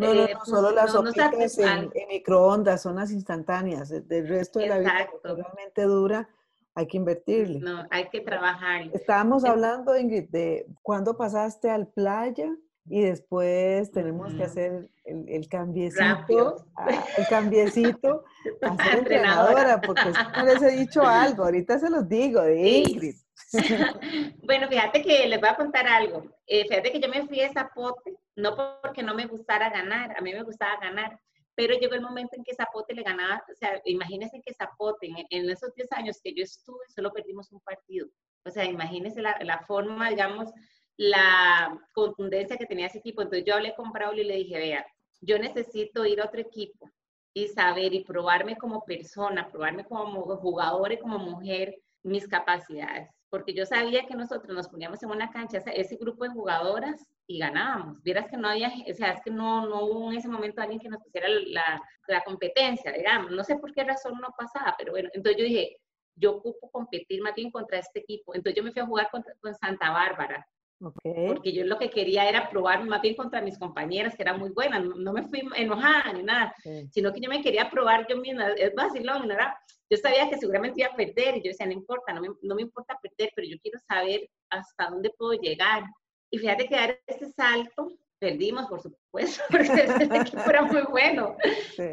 no, 0.00 0.14
no, 0.14 0.24
eh, 0.24 0.34
no 0.34 0.44
solo 0.44 0.70
las 0.72 0.94
no, 0.94 1.02
en, 1.06 1.90
microondas, 2.08 2.82
son 2.82 2.96
las 2.96 3.10
instantáneas. 3.12 3.88
Del 4.08 4.28
resto 4.28 4.58
de 4.58 4.68
la 4.68 4.78
vida 4.78 5.08
realmente 5.22 5.82
dura, 5.82 6.28
hay 6.74 6.86
que 6.86 6.96
invertirle. 6.96 7.60
No, 7.60 7.86
hay 7.90 8.08
que 8.08 8.20
trabajar. 8.20 8.90
Estábamos 8.92 9.44
hablando, 9.44 9.96
Ingrid, 9.96 10.28
de 10.30 10.66
cuándo 10.82 11.16
pasaste 11.16 11.70
al 11.70 11.88
playa 11.88 12.50
y 12.86 13.02
después 13.02 13.90
tenemos 13.92 14.34
que 14.34 14.44
hacer 14.44 14.90
el, 15.04 15.28
el 15.28 15.48
cambiecito, 15.48 16.66
ah, 16.76 16.88
el 17.16 17.26
cambiecito 17.28 18.24
a 18.62 18.76
ser 18.84 18.98
entrenadora, 18.98 19.80
porque 19.80 20.12
no 20.36 20.44
les 20.44 20.62
he 20.62 20.76
dicho 20.76 21.02
algo, 21.06 21.44
ahorita 21.44 21.78
se 21.78 21.90
los 21.90 22.08
digo, 22.08 22.40
de 22.42 22.60
Ingrid. 22.60 23.16
bueno, 24.42 24.68
fíjate 24.68 25.02
que 25.02 25.26
les 25.26 25.40
voy 25.40 25.48
a 25.48 25.56
contar 25.56 25.86
algo. 25.86 26.24
Eh, 26.46 26.66
fíjate 26.68 26.92
que 26.92 27.00
yo 27.00 27.08
me 27.08 27.26
fui 27.26 27.40
a 27.40 27.52
Zapote, 27.52 28.16
no 28.36 28.54
porque 28.82 29.02
no 29.02 29.14
me 29.14 29.26
gustara 29.26 29.70
ganar, 29.70 30.16
a 30.16 30.20
mí 30.20 30.32
me 30.32 30.42
gustaba 30.42 30.78
ganar, 30.80 31.18
pero 31.54 31.74
llegó 31.74 31.94
el 31.94 32.00
momento 32.00 32.36
en 32.36 32.44
que 32.44 32.54
Zapote 32.54 32.94
le 32.94 33.02
ganaba, 33.02 33.42
o 33.50 33.54
sea, 33.54 33.80
imagínense 33.84 34.40
que 34.40 34.54
Zapote, 34.54 35.10
en, 35.30 35.50
esos 35.50 35.74
10 35.74 35.92
años 35.92 36.20
que 36.22 36.32
yo 36.32 36.44
estuve, 36.44 36.78
solo 36.94 37.12
perdimos 37.12 37.50
un 37.52 37.60
partido. 37.60 38.08
O 38.44 38.50
sea, 38.50 38.64
imagínense 38.64 39.20
la, 39.20 39.64
forma, 39.66 40.08
digamos, 40.10 40.50
la 40.96 41.78
contundencia 41.92 42.56
que 42.56 42.66
tenía 42.66 42.86
ese 42.86 42.98
equipo. 42.98 43.20
Entonces 43.20 43.44
yo 43.44 43.54
hablé 43.54 43.74
con 43.74 43.92
Braulio 43.92 44.22
y 44.22 44.26
le 44.26 44.36
dije, 44.36 44.58
vea, 44.58 44.86
yo 45.20 45.38
necesito 45.38 46.06
ir 46.06 46.20
a 46.20 46.26
otro 46.26 46.40
equipo 46.40 46.90
y 47.34 47.48
saber 47.48 47.92
y 47.92 48.04
probarme 48.04 48.56
como 48.56 48.84
persona, 48.84 49.48
probarme 49.48 49.84
como 49.84 50.22
jugador 50.36 50.92
y 50.92 50.98
como 50.98 51.18
mujer 51.18 51.76
mis 52.02 52.26
capacidades 52.26 53.10
porque 53.30 53.54
yo 53.54 53.64
sabía 53.64 54.06
que 54.06 54.14
nosotros 54.14 54.54
nos 54.54 54.68
poníamos 54.68 55.02
en 55.02 55.10
una 55.10 55.30
cancha, 55.30 55.58
ese 55.58 55.96
grupo 55.96 56.24
de 56.24 56.30
jugadoras 56.30 57.06
y 57.26 57.38
ganábamos. 57.38 58.02
Vieras 58.02 58.26
que 58.28 58.36
no 58.36 58.48
había, 58.48 58.68
o 58.68 58.94
sea, 58.94 59.12
es 59.12 59.22
que 59.22 59.30
no, 59.30 59.66
no 59.68 59.84
hubo 59.84 60.10
en 60.10 60.18
ese 60.18 60.28
momento 60.28 60.60
alguien 60.60 60.80
que 60.80 60.88
nos 60.88 61.02
pusiera 61.02 61.28
la, 61.28 61.80
la 62.08 62.22
competencia, 62.22 62.92
digamos. 62.92 63.30
No 63.30 63.44
sé 63.44 63.56
por 63.56 63.72
qué 63.72 63.84
razón 63.84 64.18
no 64.20 64.34
pasaba, 64.36 64.74
pero 64.76 64.92
bueno, 64.92 65.08
entonces 65.12 65.38
yo 65.40 65.44
dije, 65.44 65.76
yo 66.16 66.32
ocupo 66.32 66.70
competir 66.70 67.22
más 67.22 67.34
bien 67.34 67.50
contra 67.50 67.78
este 67.78 68.00
equipo. 68.00 68.34
Entonces 68.34 68.56
yo 68.56 68.64
me 68.64 68.72
fui 68.72 68.82
a 68.82 68.86
jugar 68.86 69.08
con 69.10 69.54
Santa 69.54 69.90
Bárbara. 69.90 70.46
Porque 70.80 71.52
yo 71.52 71.64
lo 71.66 71.78
que 71.78 71.90
quería 71.90 72.26
era 72.26 72.48
probar 72.48 72.84
más 72.86 73.02
bien 73.02 73.14
contra 73.14 73.42
mis 73.42 73.58
compañeras, 73.58 74.16
que 74.16 74.22
eran 74.22 74.38
muy 74.38 74.50
buenas. 74.50 74.82
No, 74.82 75.12
me 75.12 75.28
fui 75.28 75.42
enojada 75.54 76.12
ni 76.14 76.22
nada, 76.22 76.54
sino 76.90 77.12
que 77.12 77.20
yo 77.20 77.28
me 77.28 77.42
quería 77.42 77.70
probar 77.70 78.06
yo 78.08 78.16
misma. 78.16 78.48
Es 78.52 78.74
vacilón, 78.74 79.28
¿no 79.28 79.34
era? 79.34 79.58
Yo 79.90 79.96
sabía 79.98 80.30
que 80.30 80.38
seguramente 80.38 80.80
iba 80.80 80.90
a 80.90 80.96
perder 80.96 81.36
y 81.36 81.42
yo 81.42 81.50
decía, 81.50 81.66
no 81.66 81.72
importa, 81.72 82.12
no 82.12 82.20
me, 82.20 82.28
no 82.42 82.54
me 82.54 82.62
importa 82.62 82.98
perder, 83.02 83.32
pero 83.34 83.48
yo 83.48 83.56
quiero 83.60 83.78
saber 83.88 84.28
hasta 84.48 84.88
dónde 84.88 85.10
puedo 85.10 85.32
llegar. 85.32 85.82
Y 86.30 86.38
fíjate 86.38 86.68
que 86.68 86.76
dar 86.76 87.00
ese 87.06 87.30
salto 87.32 87.92
perdimos, 88.20 88.66
por 88.66 88.80
supuesto, 88.80 89.42
porque 89.50 89.72
ese 89.72 90.04
equipo 90.04 90.42
era 90.48 90.62
muy 90.62 90.82
bueno. 90.82 91.36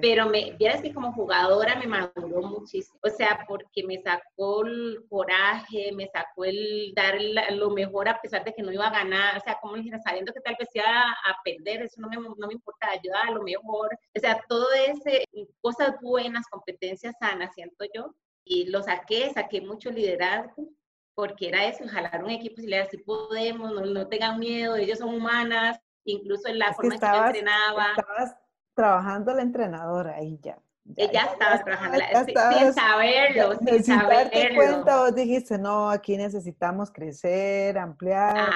Pero 0.01 0.27
me, 0.27 0.51
vieras 0.59 0.81
que 0.81 0.93
como 0.93 1.13
jugadora 1.13 1.75
me 1.75 1.87
maduró 1.87 2.41
muchísimo. 2.41 2.99
O 3.01 3.09
sea, 3.09 3.45
porque 3.47 3.83
me 3.83 3.97
sacó 4.01 4.65
el 4.65 5.05
coraje, 5.09 5.91
me 5.93 6.07
sacó 6.07 6.45
el 6.45 6.93
dar 6.93 7.15
lo 7.51 7.71
mejor 7.71 8.09
a 8.09 8.21
pesar 8.21 8.43
de 8.43 8.53
que 8.53 8.61
no 8.61 8.71
iba 8.71 8.87
a 8.87 8.91
ganar. 8.91 9.37
O 9.37 9.39
sea, 9.39 9.57
como 9.59 9.75
dijera, 9.75 9.99
sabiendo 9.99 10.33
que 10.33 10.41
tal 10.41 10.57
vez 10.59 10.69
iba 10.73 10.85
a, 10.85 11.37
perder, 11.43 11.83
eso 11.83 12.01
no 12.01 12.09
me, 12.09 12.17
no 12.17 12.47
me 12.47 12.53
importa, 12.53 12.89
ayudar 12.89 13.29
a 13.29 13.31
lo 13.31 13.43
mejor. 13.43 13.97
O 14.15 14.19
sea, 14.19 14.39
todo 14.47 14.67
ese, 14.73 15.23
cosas 15.61 15.95
buenas, 16.01 16.45
competencias 16.49 17.15
sanas, 17.19 17.53
siento 17.55 17.85
yo. 17.95 18.13
Y 18.43 18.69
lo 18.69 18.83
saqué, 18.83 19.31
saqué 19.33 19.61
mucho 19.61 19.89
liderazgo 19.89 20.69
porque 21.17 21.47
era 21.47 21.65
eso, 21.65 21.87
jalar 21.87 22.23
un 22.23 22.29
equipo 22.29 22.61
y 22.61 22.67
le 22.67 22.87
si 22.89 22.97
podemos, 22.97 23.73
no, 23.73 23.81
no, 23.81 24.07
tengan 24.07 24.37
miedo, 24.37 24.75
ellos 24.75 24.99
son 24.99 25.15
humanas, 25.15 25.79
incluso 26.11 26.47
en 26.47 26.59
la 26.59 26.73
forma 26.73 26.95
en 26.95 26.99
que 26.99 27.05
yo 27.05 27.25
entrenaba. 27.25 27.85
Estabas 27.97 28.35
trabajando 28.73 29.33
la 29.33 29.41
entrenadora 29.41 30.15
ahí 30.15 30.39
ya. 30.41 30.57
Ella 30.95 31.29
estaba 31.33 31.63
trabajando, 31.63 31.99
sin 32.25 32.73
saberlo, 32.73 33.59
sin, 33.59 33.83
saberlo. 33.83 34.55
cuenta, 34.55 34.97
vos 35.01 35.15
dijiste, 35.15 35.57
no, 35.57 35.89
aquí 35.89 36.15
necesitamos 36.15 36.91
crecer, 36.91 37.77
ampliar. 37.77 38.49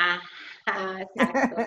Ah, 0.65 1.01
exacto. 1.01 1.62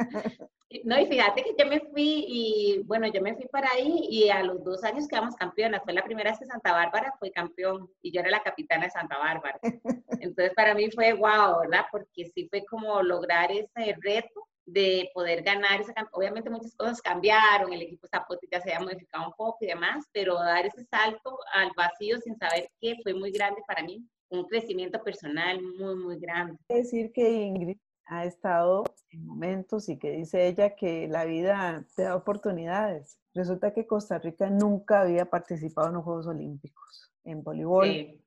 No, 0.82 0.98
y 0.98 1.06
fíjate 1.06 1.44
que 1.44 1.54
yo 1.56 1.66
me 1.68 1.80
fui 1.80 2.24
y 2.26 2.82
bueno, 2.84 3.06
yo 3.06 3.20
me 3.20 3.34
fui 3.36 3.46
para 3.46 3.70
ahí 3.70 4.06
y 4.10 4.28
a 4.30 4.42
los 4.42 4.64
dos 4.64 4.82
años 4.82 5.06
quedamos 5.06 5.36
campeonas. 5.36 5.82
Fue 5.84 5.92
la 5.92 6.02
primera 6.02 6.30
vez 6.30 6.40
que 6.40 6.46
Santa 6.46 6.72
Bárbara 6.72 7.14
fue 7.18 7.30
campeón 7.30 7.88
y 8.02 8.10
yo 8.10 8.20
era 8.20 8.30
la 8.30 8.42
capitana 8.42 8.86
de 8.86 8.90
Santa 8.90 9.16
Bárbara. 9.18 9.60
Entonces 10.20 10.52
para 10.54 10.74
mí 10.74 10.90
fue 10.90 11.12
wow, 11.12 11.60
¿verdad? 11.60 11.84
Porque 11.92 12.30
sí 12.34 12.48
fue 12.48 12.64
como 12.64 13.02
lograr 13.02 13.52
ese 13.52 13.96
reto 14.00 14.48
de 14.66 15.10
poder 15.12 15.42
ganar 15.42 15.80
esa 15.80 15.92
Obviamente 16.12 16.50
muchas 16.50 16.74
cosas 16.74 17.02
cambiaron, 17.02 17.72
el 17.72 17.82
equipo 17.82 18.06
Zapote 18.06 18.46
ya 18.50 18.60
se 18.60 18.72
había 18.72 18.86
modificado 18.86 19.26
un 19.28 19.34
poco 19.34 19.58
y 19.60 19.66
demás, 19.66 20.06
pero 20.12 20.34
dar 20.34 20.66
ese 20.66 20.84
salto 20.84 21.38
al 21.52 21.70
vacío 21.76 22.18
sin 22.20 22.36
saber 22.36 22.70
qué 22.80 22.96
fue 23.02 23.14
muy 23.14 23.30
grande 23.30 23.62
para 23.66 23.82
mí, 23.82 24.06
un 24.28 24.46
crecimiento 24.46 25.02
personal 25.02 25.60
muy, 25.62 25.96
muy 25.96 26.18
grande. 26.18 26.58
Decir 26.68 27.12
que 27.12 27.30
Ingrid 27.30 27.78
ha 28.06 28.24
estado 28.24 28.84
en 29.10 29.24
momentos 29.24 29.88
y 29.88 29.98
que 29.98 30.10
dice 30.10 30.46
ella 30.46 30.74
que 30.74 31.08
la 31.08 31.24
vida 31.24 31.86
te 31.96 32.02
da 32.02 32.16
oportunidades. 32.16 33.18
Resulta 33.34 33.72
que 33.72 33.86
Costa 33.86 34.18
Rica 34.18 34.50
nunca 34.50 35.00
había 35.00 35.26
participado 35.26 35.88
en 35.88 35.94
los 35.94 36.04
Juegos 36.04 36.26
Olímpicos 36.26 37.12
en 37.24 37.42
voleibol, 37.42 38.20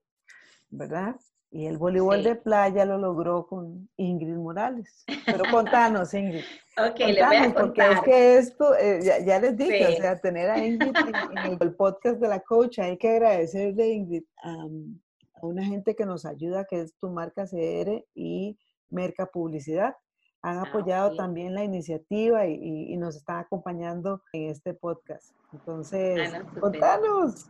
¿verdad? 0.69 1.15
Y 1.49 1.65
el 1.65 1.77
voleibol 1.77 2.23
de 2.23 2.35
playa 2.35 2.85
lo 2.85 2.97
logró 2.97 3.47
con 3.47 3.89
Ingrid 3.95 4.35
Morales. 4.35 5.05
Pero 5.25 5.45
contanos, 5.49 6.13
Ingrid. 6.13 6.43
ok, 6.77 6.99
le 6.99 7.25
voy 7.25 7.35
a 7.37 7.53
Porque 7.53 7.81
es 7.91 8.01
que 8.01 8.37
esto, 8.37 8.75
eh, 8.75 9.23
ya, 9.25 9.39
les 9.39 9.55
dije, 9.55 9.87
o 9.87 9.91
sea, 10.01 10.19
tener 10.19 10.49
a 10.49 10.65
Ingrid 10.65 10.93
en, 11.45 11.57
el 11.61 11.75
podcast 11.75 12.19
de 12.19 12.27
la 12.27 12.41
coach, 12.41 12.79
hay 12.79 12.97
que 12.97 13.09
agradecerle, 13.09 13.91
Ingrid, 13.91 14.23
a 14.43 14.65
una 15.45 15.63
gente 15.63 15.95
que 15.95 16.05
nos 16.05 16.25
ayuda, 16.25 16.65
que 16.65 16.81
es 16.81 16.95
tu 16.97 17.09
marca 17.09 17.45
CR 17.45 18.03
y 18.13 18.57
Merca 18.89 19.25
Publicidad. 19.25 19.95
Han 20.41 20.57
ah, 20.57 20.63
apoyado 20.67 21.15
también 21.15 21.55
la 21.55 21.63
iniciativa 21.63 22.45
y, 22.45 22.95
nos 22.97 23.15
están 23.15 23.39
acompañando 23.39 24.21
en 24.33 24.49
este 24.49 24.73
podcast. 24.73 25.33
Entonces, 25.53 26.31
contanos 26.59 27.49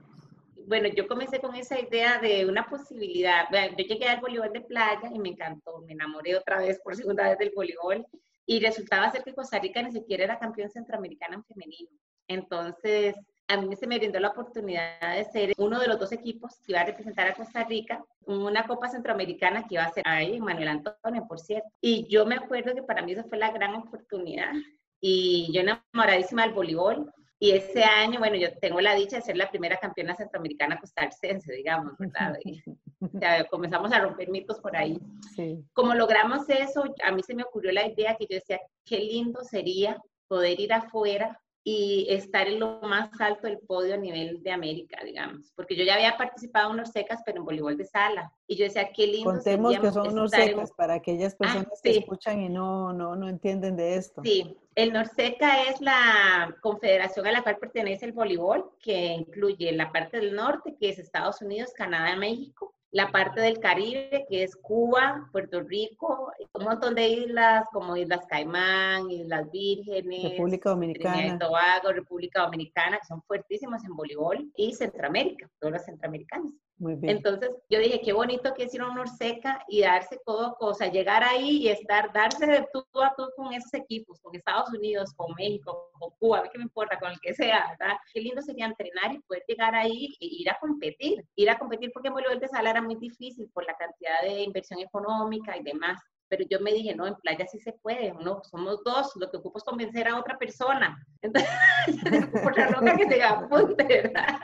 bueno, 0.67 0.89
yo 0.89 1.07
comencé 1.07 1.39
con 1.39 1.55
esa 1.55 1.79
idea 1.79 2.19
de 2.19 2.45
una 2.45 2.69
posibilidad. 2.69 3.45
Yo 3.51 3.85
llegué 3.85 4.05
al 4.05 4.19
voleibol 4.19 4.51
de 4.51 4.61
playa 4.61 5.09
y 5.13 5.17
me 5.17 5.29
encantó, 5.29 5.79
me 5.79 5.93
enamoré 5.93 6.35
otra 6.35 6.59
vez 6.59 6.79
por 6.83 6.93
segunda 6.93 7.29
vez 7.29 7.37
del 7.37 7.53
voleibol 7.55 8.05
y 8.45 8.59
resultaba 8.59 9.09
ser 9.09 9.23
que 9.23 9.33
Costa 9.33 9.59
Rica 9.59 9.81
ni 9.81 9.93
siquiera 9.93 10.25
era 10.25 10.39
campeón 10.39 10.69
centroamericano 10.69 11.35
en 11.35 11.45
femenino. 11.45 11.89
Entonces, 12.27 13.15
a 13.47 13.55
mí 13.61 13.73
se 13.77 13.87
me 13.87 13.97
brindó 13.97 14.19
la 14.19 14.27
oportunidad 14.27 15.15
de 15.15 15.23
ser 15.31 15.53
uno 15.57 15.79
de 15.79 15.87
los 15.87 15.99
dos 15.99 16.11
equipos 16.11 16.59
que 16.65 16.73
iba 16.73 16.81
a 16.81 16.85
representar 16.85 17.29
a 17.29 17.35
Costa 17.35 17.63
Rica, 17.63 18.03
una 18.25 18.67
Copa 18.67 18.89
Centroamericana 18.89 19.65
que 19.65 19.75
iba 19.75 19.85
a 19.85 19.93
ser 19.93 20.03
ahí, 20.05 20.37
Manuel 20.41 20.67
Antonio, 20.67 21.25
por 21.29 21.39
cierto. 21.39 21.69
Y 21.79 22.07
yo 22.09 22.25
me 22.25 22.35
acuerdo 22.35 22.75
que 22.75 22.83
para 22.83 23.01
mí 23.03 23.13
esa 23.13 23.23
fue 23.23 23.37
la 23.37 23.51
gran 23.51 23.73
oportunidad. 23.75 24.51
Y 24.99 25.49
yo 25.53 25.61
enamoradísima 25.61 26.43
del 26.43 26.53
voleibol, 26.53 27.09
y 27.39 27.51
ese 27.51 27.83
año, 27.83 28.19
bueno, 28.19 28.35
yo 28.35 28.57
tengo 28.59 28.81
la 28.81 28.95
dicha 28.95 29.17
de 29.17 29.21
ser 29.21 29.37
la 29.37 29.49
primera 29.49 29.77
campeona 29.77 30.15
centroamericana 30.15 30.79
costarricense, 30.79 31.53
digamos, 31.53 31.93
¿verdad? 31.99 32.35
ya 33.13 33.43
comenzamos 33.45 33.91
a 33.91 33.99
romper 33.99 34.29
mitos 34.29 34.59
por 34.59 34.75
ahí. 34.75 34.99
Sí. 35.35 35.63
Como 35.73 35.93
logramos 35.93 36.49
eso, 36.49 36.83
a 37.03 37.11
mí 37.11 37.21
se 37.21 37.35
me 37.35 37.43
ocurrió 37.43 37.71
la 37.71 37.87
idea 37.87 38.15
que 38.15 38.25
yo 38.27 38.35
decía, 38.37 38.59
qué 38.83 38.97
lindo 38.97 39.43
sería 39.43 40.01
poder 40.27 40.59
ir 40.59 40.73
afuera 40.73 41.39
y 41.69 42.07
estar 42.07 42.47
en 42.47 42.61
lo 42.61 42.79
más 42.79 43.09
alto 43.19 43.45
del 43.45 43.57
podio 43.57 43.95
a 43.95 43.97
nivel 43.97 44.41
de 44.41 44.53
América, 44.53 45.03
digamos, 45.03 45.51
porque 45.53 45.75
yo 45.75 45.83
ya 45.83 45.95
había 45.95 46.15
participado 46.15 46.73
en 46.73 46.85
secas, 46.85 47.21
pero 47.25 47.39
en 47.39 47.43
voleibol 47.43 47.75
de 47.75 47.83
sala, 47.83 48.31
y 48.47 48.55
yo 48.55 48.63
decía, 48.63 48.93
qué 48.93 49.05
lindo 49.05 49.31
Contemos 49.31 49.77
que 49.77 49.91
son 49.91 50.15
Norsecas 50.15 50.71
para 50.71 50.93
aquellas 50.93 51.33
ah, 51.33 51.37
personas 51.39 51.81
que 51.83 51.97
escuchan 51.97 52.39
y 52.39 52.47
no, 52.47 52.93
no, 52.93 53.17
no 53.17 53.27
entienden 53.27 53.75
de 53.75 53.97
esto. 53.97 54.21
Sí, 54.23 54.55
el 54.75 54.93
Norseca 54.93 55.63
es 55.63 55.81
la 55.81 56.55
confederación 56.61 57.27
a 57.27 57.33
la 57.33 57.43
cual 57.43 57.57
pertenece 57.57 58.05
el 58.05 58.13
voleibol, 58.13 58.71
que 58.79 59.07
incluye 59.07 59.69
la 59.73 59.91
parte 59.91 60.21
del 60.21 60.33
norte, 60.33 60.77
que 60.79 60.87
es 60.87 60.99
Estados 60.99 61.41
Unidos, 61.41 61.73
Canadá, 61.75 62.15
México, 62.15 62.76
la 62.97 63.11
parte 63.11 63.41
del 63.41 63.59
Caribe, 63.59 64.25
que 64.27 64.41
es 64.41 64.55
Cuba, 64.55 65.29
Puerto 65.31 65.61
Rico, 65.61 66.31
un 66.53 66.63
montón 66.63 66.95
de 66.95 67.07
islas 67.07 67.65
como 67.71 67.95
Islas 67.95 68.25
Caimán, 68.27 69.11
Islas 69.11 69.51
Vírgenes, 69.51 70.31
República 70.31 70.71
Dominicana, 70.71 71.37
Tobago, 71.37 71.91
República 71.93 72.41
Dominicana, 72.41 72.97
que 72.97 73.05
son 73.05 73.21
fuertísimos 73.21 73.83
en 73.83 73.95
voleibol, 73.95 74.51
y 74.55 74.73
Centroamérica, 74.73 75.47
todas 75.59 75.73
las 75.73 75.85
centroamericanas. 75.85 76.51
Entonces 76.79 77.49
yo 77.69 77.79
dije, 77.79 78.01
qué 78.03 78.13
bonito 78.13 78.53
que 78.53 78.63
es 78.63 78.73
ir 78.73 78.81
a 78.81 78.89
una 78.89 79.01
Orseca 79.01 79.63
y 79.67 79.81
darse 79.81 80.19
todo, 80.25 80.55
o 80.59 80.73
sea, 80.73 80.91
llegar 80.91 81.23
ahí 81.23 81.63
y 81.63 81.69
estar, 81.69 82.13
darse 82.13 82.45
de 82.45 82.67
tú 82.71 82.85
a 83.01 83.13
tú 83.17 83.27
con 83.35 83.51
esos 83.51 83.73
equipos, 83.73 84.19
con 84.21 84.35
Estados 84.35 84.69
Unidos, 84.69 85.13
con 85.15 85.33
México, 85.35 85.89
con 85.99 86.11
Cuba, 86.19 86.39
a 86.39 86.41
ver 86.43 86.51
qué 86.51 86.59
me 86.59 86.65
importa, 86.65 86.99
con 86.99 87.11
el 87.11 87.19
que 87.19 87.33
sea, 87.33 87.75
¿verdad? 87.79 87.97
Qué 88.13 88.21
lindo 88.21 88.41
sería 88.41 88.65
entrenar 88.65 89.13
y 89.13 89.19
poder 89.19 89.43
llegar 89.47 89.73
ahí 89.73 90.15
e 90.19 90.25
ir 90.25 90.49
a 90.49 90.57
competir, 90.59 91.25
ir 91.35 91.49
a 91.49 91.57
competir 91.57 91.91
porque 91.91 92.09
voleibol 92.09 92.39
de 92.39 92.47
sala 92.47 92.69
era 92.69 92.81
muy 92.81 92.95
difícil 92.95 93.49
por 93.53 93.65
la 93.65 93.75
cantidad 93.75 94.21
de 94.21 94.43
inversión 94.43 94.79
económica 94.79 95.57
y 95.57 95.63
demás 95.63 95.99
pero 96.29 96.43
yo 96.49 96.59
me 96.59 96.73
dije, 96.73 96.93
no, 96.95 97.07
en 97.07 97.15
playa 97.15 97.47
sí 97.47 97.59
se 97.59 97.73
puede, 97.73 98.13
no, 98.13 98.41
somos 98.43 98.83
dos, 98.83 99.13
lo 99.15 99.29
que 99.29 99.37
ocupo 99.37 99.59
es 99.59 99.63
convencer 99.63 100.07
a 100.07 100.19
otra 100.19 100.37
persona. 100.37 101.01
Entonces, 101.21 101.49
por 102.43 102.57
la 102.57 102.69
loca 102.69 102.97
que 102.97 103.07
se 103.07 103.23
apunte, 103.23 103.83
¿verdad? 103.83 104.39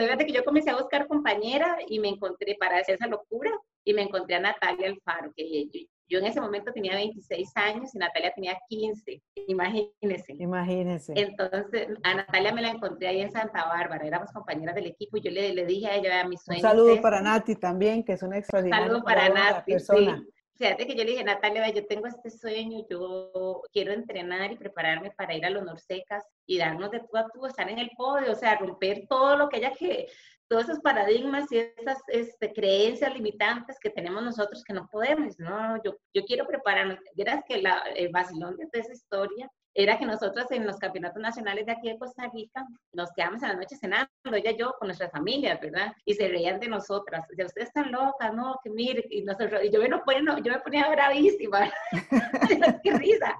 Entonces, 0.00 0.26
que 0.26 0.32
yo 0.32 0.44
comencé 0.44 0.70
a 0.70 0.76
buscar 0.76 1.06
compañera 1.06 1.78
y 1.88 1.98
me 1.98 2.08
encontré 2.08 2.56
para 2.58 2.78
hacer 2.78 2.96
esa 2.96 3.06
locura 3.06 3.50
y 3.84 3.94
me 3.94 4.02
encontré 4.02 4.36
a 4.36 4.40
Natalia 4.40 4.88
Alfaro, 4.88 5.32
que 5.36 5.68
yo, 6.08 6.18
en 6.18 6.26
ese 6.26 6.40
momento 6.40 6.72
tenía 6.72 6.94
26 6.94 7.52
años 7.54 7.94
y 7.94 7.98
Natalia 7.98 8.32
tenía 8.34 8.58
15, 8.68 9.22
imagínense. 9.48 10.34
Imagínense. 10.38 11.12
Entonces, 11.16 11.88
a 12.02 12.14
Natalia 12.14 12.52
me 12.52 12.62
la 12.62 12.68
encontré 12.68 13.08
ahí 13.08 13.20
en 13.22 13.30
Santa 13.30 13.66
Bárbara, 13.66 14.06
éramos 14.06 14.30
compañeras 14.30 14.74
del 14.74 14.86
equipo 14.86 15.16
y 15.16 15.22
yo 15.22 15.30
le, 15.30 15.54
le 15.54 15.64
dije 15.64 15.86
a 15.86 15.96
ella, 15.96 16.20
a 16.20 16.28
mis 16.28 16.42
sueños. 16.42 16.62
Un 16.62 16.70
saludo 16.70 17.00
para 17.00 17.22
Nati 17.22 17.56
también, 17.56 18.04
que 18.04 18.12
es 18.12 18.22
una 18.22 18.38
extraordinaria 18.38 18.86
saludo 18.86 19.04
para 19.04 19.28
Nati, 19.30 19.72
persona. 19.72 20.22
Fíjate 20.54 20.86
que 20.86 20.94
yo 20.94 21.04
le 21.04 21.12
dije, 21.12 21.24
Natalia, 21.24 21.68
yo 21.70 21.86
tengo 21.86 22.06
este 22.06 22.30
sueño, 22.30 22.86
yo 22.88 23.62
quiero 23.72 23.92
entrenar 23.92 24.52
y 24.52 24.56
prepararme 24.56 25.10
para 25.10 25.34
ir 25.34 25.44
a 25.46 25.50
los 25.50 25.64
Norsecas 25.64 26.24
y 26.46 26.58
darnos 26.58 26.90
de 26.90 27.00
tú 27.00 27.16
a 27.16 27.26
tú, 27.32 27.46
estar 27.46 27.68
en 27.70 27.78
el 27.78 27.90
podio, 27.96 28.32
o 28.32 28.36
sea, 28.36 28.56
romper 28.58 29.06
todo 29.08 29.36
lo 29.36 29.48
que 29.48 29.56
haya 29.56 29.72
que, 29.72 30.08
todos 30.48 30.64
esos 30.64 30.80
paradigmas 30.80 31.50
y 31.50 31.58
esas 31.58 31.98
este, 32.08 32.52
creencias 32.52 33.14
limitantes 33.14 33.78
que 33.80 33.88
tenemos 33.88 34.22
nosotros 34.22 34.62
que 34.62 34.74
no 34.74 34.86
podemos, 34.92 35.38
¿no? 35.38 35.82
Yo, 35.82 35.96
yo 36.12 36.24
quiero 36.26 36.46
prepararnos. 36.46 36.98
Verás 37.16 37.42
que 37.48 37.62
la, 37.62 37.78
el 37.96 38.10
vacilón 38.10 38.58
de 38.58 38.68
esa 38.78 38.92
historia 38.92 39.50
era 39.74 39.98
que 39.98 40.04
nosotros 40.04 40.46
en 40.50 40.66
los 40.66 40.76
campeonatos 40.78 41.20
nacionales 41.20 41.66
de 41.66 41.72
aquí 41.72 41.88
de 41.88 41.98
Costa 41.98 42.28
Rica 42.32 42.66
nos 42.92 43.10
quedamos 43.12 43.42
en 43.42 43.48
la 43.48 43.54
noche 43.56 43.76
cenando, 43.76 44.10
ella 44.32 44.50
y 44.50 44.58
yo, 44.58 44.74
con 44.78 44.88
nuestras 44.88 45.10
familias, 45.10 45.60
¿verdad? 45.60 45.94
Y 46.04 46.14
se 46.14 46.28
reían 46.28 46.60
de 46.60 46.68
nosotras. 46.68 47.26
Decían, 47.28 47.46
ustedes 47.46 47.68
están 47.68 47.90
locas, 47.90 48.34
¿no? 48.34 48.58
Que 48.62 48.70
mire, 48.70 49.06
y, 49.10 49.22
nosotros, 49.22 49.62
y 49.64 49.70
yo, 49.70 49.80
me 49.80 49.98
ponía, 49.98 50.36
yo 50.42 50.52
me 50.52 50.60
ponía 50.60 50.88
bravísima. 50.90 51.70
¡Qué 52.82 52.92
risa! 52.92 53.36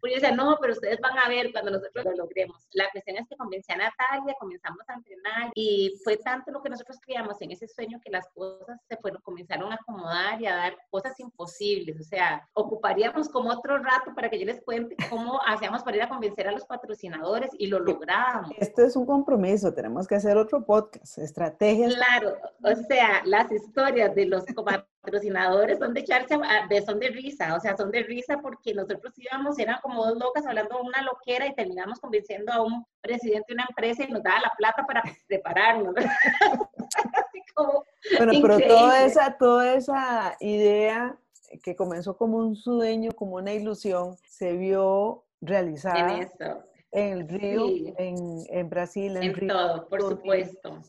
Pues 0.00 0.14
yo 0.14 0.20
decía, 0.20 0.34
no, 0.34 0.58
pero 0.60 0.72
ustedes 0.72 1.00
van 1.00 1.18
a 1.18 1.28
ver 1.28 1.52
cuando 1.52 1.70
nosotros 1.70 2.04
lo 2.06 2.12
logremos. 2.12 2.66
La 2.72 2.90
cuestión 2.90 3.16
es 3.16 3.28
que 3.28 3.36
convencí 3.36 3.72
a 3.72 3.76
Natalia, 3.76 4.34
comenzamos 4.38 4.82
a 4.88 4.94
entrenar 4.94 5.50
y 5.54 5.94
fue 6.02 6.16
tanto 6.16 6.50
lo 6.50 6.62
que 6.62 6.70
nosotros 6.70 6.98
creíamos 7.04 7.40
en 7.40 7.52
ese 7.52 7.68
sueño 7.68 8.00
que 8.04 8.10
las 8.10 8.28
cosas 8.34 8.80
se 8.88 8.96
fueron, 8.96 9.20
comenzaron 9.22 9.72
a 9.72 9.76
acomodar 9.76 10.40
y 10.40 10.46
a 10.46 10.56
dar 10.56 10.76
cosas 10.90 11.18
imposibles. 11.20 12.00
O 12.00 12.04
sea, 12.04 12.48
ocuparíamos 12.54 13.28
como 13.28 13.50
otro 13.50 13.78
rato 13.78 14.14
para 14.14 14.28
que 14.28 14.38
yo 14.38 14.46
les 14.46 14.60
cuente 14.62 14.96
cómo 15.08 15.40
hacíamos 15.46 15.67
para 15.82 15.96
ir 15.96 16.02
a 16.02 16.08
convencer 16.08 16.48
a 16.48 16.52
los 16.52 16.64
patrocinadores 16.64 17.50
y 17.58 17.66
lo 17.66 17.78
logramos. 17.78 18.50
Esto 18.58 18.82
es 18.84 18.96
un 18.96 19.06
compromiso, 19.06 19.72
tenemos 19.72 20.06
que 20.06 20.14
hacer 20.14 20.36
otro 20.36 20.64
podcast, 20.64 21.18
estrategias. 21.18 21.94
Claro, 21.94 22.36
o 22.62 22.74
sea, 22.86 23.22
las 23.24 23.50
historias 23.52 24.14
de 24.14 24.26
los 24.26 24.44
patrocinadores 24.44 25.78
son 25.78 25.94
de 25.94 26.00
echarse, 26.00 26.36
son 26.84 26.98
de 26.98 27.08
risa, 27.08 27.54
o 27.54 27.60
sea, 27.60 27.76
son 27.76 27.90
de 27.90 28.02
risa 28.02 28.38
porque 28.40 28.74
nosotros 28.74 29.12
íbamos, 29.16 29.58
eran 29.58 29.78
como 29.82 30.04
dos 30.04 30.18
locas 30.18 30.46
hablando 30.46 30.80
una 30.80 31.02
loquera 31.02 31.46
y 31.46 31.54
terminamos 31.54 32.00
convenciendo 32.00 32.52
a 32.52 32.62
un 32.62 32.84
presidente 33.00 33.46
de 33.48 33.54
una 33.54 33.66
empresa 33.68 34.04
y 34.04 34.12
nos 34.12 34.22
daba 34.22 34.40
la 34.40 34.52
plata 34.56 34.84
para 34.86 35.02
prepararnos. 35.26 35.94
bueno, 38.18 38.32
pero 38.42 38.58
toda 38.60 39.04
esa, 39.04 39.36
toda 39.36 39.74
esa 39.74 40.36
idea 40.40 41.18
que 41.62 41.76
comenzó 41.76 42.16
como 42.16 42.38
un 42.38 42.56
sueño, 42.56 43.12
como 43.12 43.36
una 43.36 43.52
ilusión, 43.52 44.16
se 44.28 44.52
vio 44.52 45.24
realizada 45.40 46.28
en, 46.90 47.12
el 47.12 47.28
río, 47.28 47.66
en, 47.98 48.16
en, 48.48 48.70
Brasil, 48.70 49.16
en, 49.16 49.22
en 49.22 49.48
todo, 49.48 49.88
por 49.88 50.02
supuesto. 50.02 50.80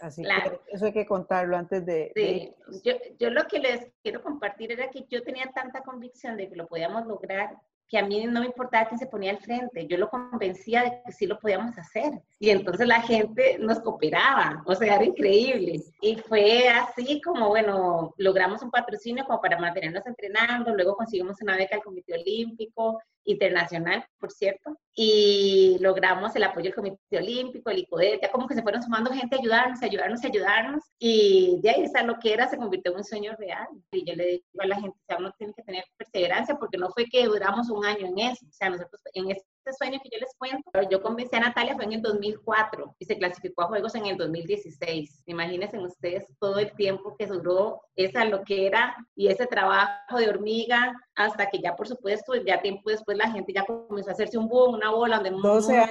Así 0.00 0.22
que 0.22 0.60
eso 0.72 0.86
hay 0.86 0.92
que 0.92 1.06
contarlo 1.06 1.56
antes 1.56 1.84
de... 1.84 2.12
Sí. 2.14 2.54
yo, 2.82 2.94
yo 3.18 3.30
lo 3.30 3.46
que 3.46 3.58
les 3.58 3.86
quiero 4.02 4.22
compartir 4.22 4.72
era 4.72 4.88
que 4.90 5.04
yo 5.08 5.22
tenía 5.22 5.50
tanta 5.54 5.82
convicción 5.82 6.36
de 6.36 6.48
que 6.48 6.56
lo 6.56 6.66
podíamos 6.66 7.06
lograr 7.06 7.56
que 7.92 7.98
a 7.98 8.06
mí 8.06 8.24
no 8.24 8.40
me 8.40 8.46
importaba 8.46 8.88
quién 8.88 8.98
se 8.98 9.06
ponía 9.06 9.32
al 9.32 9.38
frente, 9.40 9.86
yo 9.86 9.98
lo 9.98 10.08
convencía 10.08 10.82
de 10.82 11.02
que 11.04 11.12
sí 11.12 11.26
lo 11.26 11.38
podíamos 11.38 11.76
hacer. 11.76 12.22
Y 12.38 12.48
entonces 12.48 12.86
la 12.86 13.02
gente 13.02 13.58
nos 13.58 13.80
cooperaba, 13.80 14.62
o 14.64 14.74
sea, 14.74 14.94
era 14.94 15.04
increíble. 15.04 15.82
Y 16.00 16.16
fue 16.16 16.70
así 16.70 17.20
como, 17.20 17.50
bueno, 17.50 18.14
logramos 18.16 18.62
un 18.62 18.70
patrocinio 18.70 19.26
como 19.26 19.42
para 19.42 19.60
mantenernos 19.60 20.06
entrenando, 20.06 20.74
luego 20.74 20.96
conseguimos 20.96 21.42
una 21.42 21.54
beca 21.54 21.76
al 21.76 21.82
Comité 21.82 22.14
Olímpico, 22.14 22.98
internacional, 23.24 24.04
por 24.18 24.30
cierto, 24.30 24.78
y 24.94 25.78
logramos 25.80 26.34
el 26.36 26.44
apoyo 26.44 26.64
del 26.64 26.74
Comité 26.74 27.16
Olímpico, 27.16 27.70
el 27.70 27.78
ICODE, 27.78 28.20
ya 28.22 28.30
como 28.30 28.46
que 28.46 28.54
se 28.54 28.62
fueron 28.62 28.82
sumando 28.82 29.12
gente 29.12 29.36
a 29.36 29.38
ayudarnos, 29.38 29.82
ayudarnos, 29.82 30.24
ayudarnos, 30.24 30.84
y 30.98 31.60
de 31.62 31.70
ahí 31.70 31.82
esa 31.82 32.02
lo 32.02 32.18
que 32.18 32.32
era 32.32 32.48
se 32.48 32.56
convirtió 32.56 32.92
en 32.92 32.98
un 32.98 33.04
sueño 33.04 33.34
real. 33.38 33.68
Y 33.92 34.04
yo 34.04 34.14
le 34.14 34.26
digo 34.26 34.44
a 34.58 34.66
la 34.66 34.76
gente, 34.76 34.96
o 34.98 35.04
sea, 35.06 35.18
uno 35.18 35.32
tiene 35.38 35.52
que 35.54 35.62
tener 35.62 35.84
perseverancia 35.96 36.56
porque 36.56 36.78
no 36.78 36.90
fue 36.90 37.06
que 37.06 37.24
duramos 37.24 37.70
un 37.70 37.84
año 37.84 38.06
en 38.06 38.18
eso, 38.18 38.46
o 38.46 38.52
sea, 38.52 38.70
nosotros 38.70 39.00
en 39.14 39.30
ese 39.30 39.44
este 39.64 39.72
sueño 39.74 40.00
que 40.02 40.10
yo 40.12 40.18
les 40.18 40.34
cuento, 40.36 40.70
yo 40.90 41.00
convencí 41.00 41.36
a 41.36 41.40
Natalia 41.40 41.76
fue 41.76 41.84
en 41.84 41.92
el 41.92 42.02
2004 42.02 42.96
y 42.98 43.04
se 43.04 43.16
clasificó 43.16 43.62
a 43.62 43.68
Juegos 43.68 43.94
en 43.94 44.06
el 44.06 44.16
2016. 44.16 45.22
Imagínense 45.26 45.78
ustedes 45.78 46.26
todo 46.40 46.58
el 46.58 46.72
tiempo 46.72 47.14
que 47.16 47.26
duró 47.26 47.82
esa 47.94 48.24
loquera 48.24 48.96
y 49.14 49.28
ese 49.28 49.46
trabajo 49.46 50.18
de 50.18 50.28
hormiga 50.28 50.92
hasta 51.14 51.48
que 51.48 51.60
ya 51.60 51.76
por 51.76 51.86
supuesto 51.86 52.34
ya 52.34 52.60
tiempo 52.60 52.90
después 52.90 53.16
la 53.16 53.30
gente 53.30 53.52
ya 53.52 53.64
comenzó 53.64 54.10
a 54.10 54.14
hacerse 54.14 54.36
un 54.36 54.48
boom, 54.48 54.74
una 54.74 54.90
bola 54.90 55.16
donde 55.16 55.30
12 55.30 55.76
años 55.76 55.90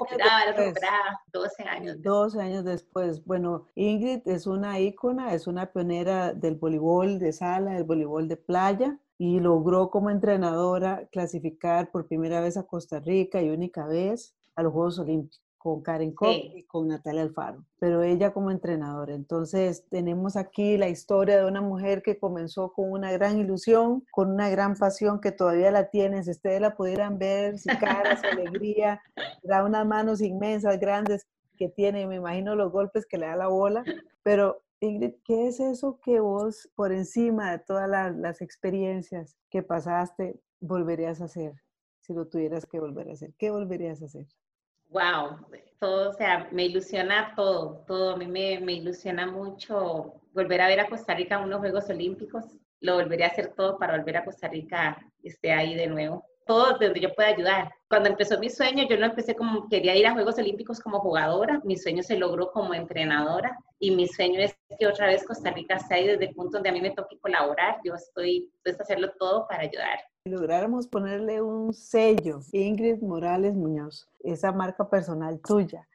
después. 0.57 1.01
12 1.31 1.63
años 1.63 1.95
después. 1.95 2.03
12 2.03 2.41
años 2.41 2.65
después. 2.65 3.25
Bueno, 3.25 3.67
Ingrid 3.75 4.27
es 4.27 4.47
una 4.47 4.79
ícona, 4.79 5.33
es 5.33 5.47
una 5.47 5.71
pionera 5.71 6.33
del 6.33 6.55
voleibol 6.55 7.19
de 7.19 7.31
sala, 7.31 7.73
del 7.73 7.85
voleibol 7.85 8.27
de 8.27 8.35
playa 8.35 8.99
y 9.23 9.39
logró 9.39 9.91
como 9.91 10.09
entrenadora 10.09 11.07
clasificar 11.11 11.91
por 11.91 12.07
primera 12.07 12.41
vez 12.41 12.57
a 12.57 12.63
Costa 12.63 12.99
Rica 12.99 13.39
y 13.39 13.51
única 13.51 13.85
vez 13.85 14.33
a 14.55 14.63
los 14.63 14.73
Juegos 14.73 14.97
Olímpicos 14.97 15.43
con 15.59 15.83
Karen 15.83 16.15
Koch 16.15 16.39
y 16.55 16.63
con 16.63 16.87
Natalia 16.87 17.21
Alfaro, 17.21 17.63
pero 17.77 18.01
ella 18.01 18.33
como 18.33 18.49
entrenadora. 18.49 19.13
Entonces 19.13 19.85
tenemos 19.91 20.35
aquí 20.35 20.75
la 20.75 20.89
historia 20.89 21.37
de 21.37 21.45
una 21.45 21.61
mujer 21.61 22.01
que 22.01 22.17
comenzó 22.17 22.73
con 22.73 22.91
una 22.91 23.11
gran 23.11 23.37
ilusión, 23.37 24.03
con 24.11 24.31
una 24.31 24.49
gran 24.49 24.75
pasión 24.75 25.21
que 25.21 25.31
todavía 25.31 25.69
la 25.69 25.91
tiene. 25.91 26.23
Si 26.23 26.31
ustedes 26.31 26.59
la 26.59 26.75
pudieran 26.75 27.19
ver, 27.19 27.59
su 27.59 27.69
cara, 27.79 28.19
su 28.19 28.25
alegría, 28.25 29.03
da 29.43 29.63
unas 29.63 29.85
manos 29.85 30.21
inmensas, 30.21 30.79
grandes 30.79 31.27
que 31.59 31.69
tiene, 31.69 32.07
me 32.07 32.15
imagino 32.15 32.55
los 32.55 32.71
golpes 32.71 33.05
que 33.05 33.19
le 33.19 33.27
da 33.27 33.35
la 33.35 33.49
bola, 33.49 33.83
pero 34.23 34.63
Ingrid, 34.81 35.13
¿qué 35.23 35.47
es 35.47 35.59
eso 35.59 35.99
que 36.03 36.19
vos, 36.19 36.67
por 36.75 36.91
encima 36.91 37.51
de 37.51 37.59
todas 37.59 37.87
las, 38.15 38.41
experiencias 38.41 39.37
que 39.49 39.61
pasaste, 39.61 40.39
volverías 40.59 41.21
a 41.21 41.25
hacer? 41.25 41.53
Si 41.99 42.13
lo 42.13 42.27
tuvieras 42.27 42.65
que 42.65 42.79
volver 42.79 43.09
a 43.09 43.13
hacer, 43.13 43.31
¿qué 43.37 43.51
volverías 43.51 44.01
a 44.01 44.05
hacer? 44.05 44.25
Wow, 44.89 45.45
todo, 45.79 46.09
o 46.09 46.13
sea, 46.13 46.49
me 46.51 46.65
ilusiona 46.65 47.33
todo, 47.35 47.83
todo. 47.85 48.15
A 48.15 48.17
mí 48.17 48.25
me, 48.25 48.59
me 48.59 48.73
ilusiona 48.73 49.27
mucho 49.27 50.15
volver 50.33 50.61
a 50.61 50.67
ver 50.67 50.79
a 50.79 50.89
Costa 50.89 51.13
Rica 51.13 51.35
en 51.35 51.43
unos 51.43 51.59
Juegos 51.59 51.89
Olímpicos. 51.89 52.45
Lo 52.79 52.95
volvería 52.95 53.27
a 53.27 53.29
hacer 53.29 53.53
todo 53.53 53.77
para 53.77 53.95
volver 53.95 54.17
a 54.17 54.25
Costa 54.25 54.47
Rica, 54.47 54.97
esté 55.21 55.53
ahí 55.53 55.75
de 55.75 55.87
nuevo 55.87 56.25
todo 56.51 56.77
donde 56.77 56.99
yo 56.99 57.13
pueda 57.13 57.29
ayudar. 57.29 57.73
Cuando 57.89 58.09
empezó 58.09 58.37
mi 58.37 58.49
sueño, 58.49 58.85
yo 58.89 58.97
no 58.97 59.05
empecé 59.05 59.37
como 59.37 59.69
quería 59.69 59.95
ir 59.95 60.05
a 60.05 60.11
Juegos 60.11 60.37
Olímpicos 60.37 60.81
como 60.81 60.99
jugadora, 60.99 61.61
mi 61.63 61.77
sueño 61.77 62.03
se 62.03 62.17
logró 62.17 62.51
como 62.51 62.73
entrenadora 62.73 63.57
y 63.79 63.95
mi 63.95 64.05
sueño 64.05 64.41
es 64.41 64.53
que 64.77 64.85
otra 64.85 65.07
vez 65.07 65.25
Costa 65.25 65.51
Rica 65.51 65.79
sea 65.79 65.95
ahí 65.95 66.07
desde 66.07 66.25
el 66.25 66.35
punto 66.35 66.57
donde 66.57 66.67
a 66.67 66.73
mí 66.73 66.81
me 66.81 66.91
toque 66.91 67.17
colaborar, 67.19 67.77
yo 67.85 67.93
estoy 67.95 68.49
dispuesta 68.51 68.83
a 68.83 68.85
hacerlo 68.85 69.13
todo 69.17 69.47
para 69.47 69.63
ayudar. 69.63 69.99
Si 70.25 70.29
lográramos 70.29 70.89
ponerle 70.89 71.41
un 71.41 71.73
sello, 71.73 72.41
Ingrid 72.51 73.01
Morales 73.01 73.53
Muñoz, 73.53 74.09
esa 74.19 74.51
marca 74.51 74.89
personal 74.89 75.39
tuya, 75.39 75.87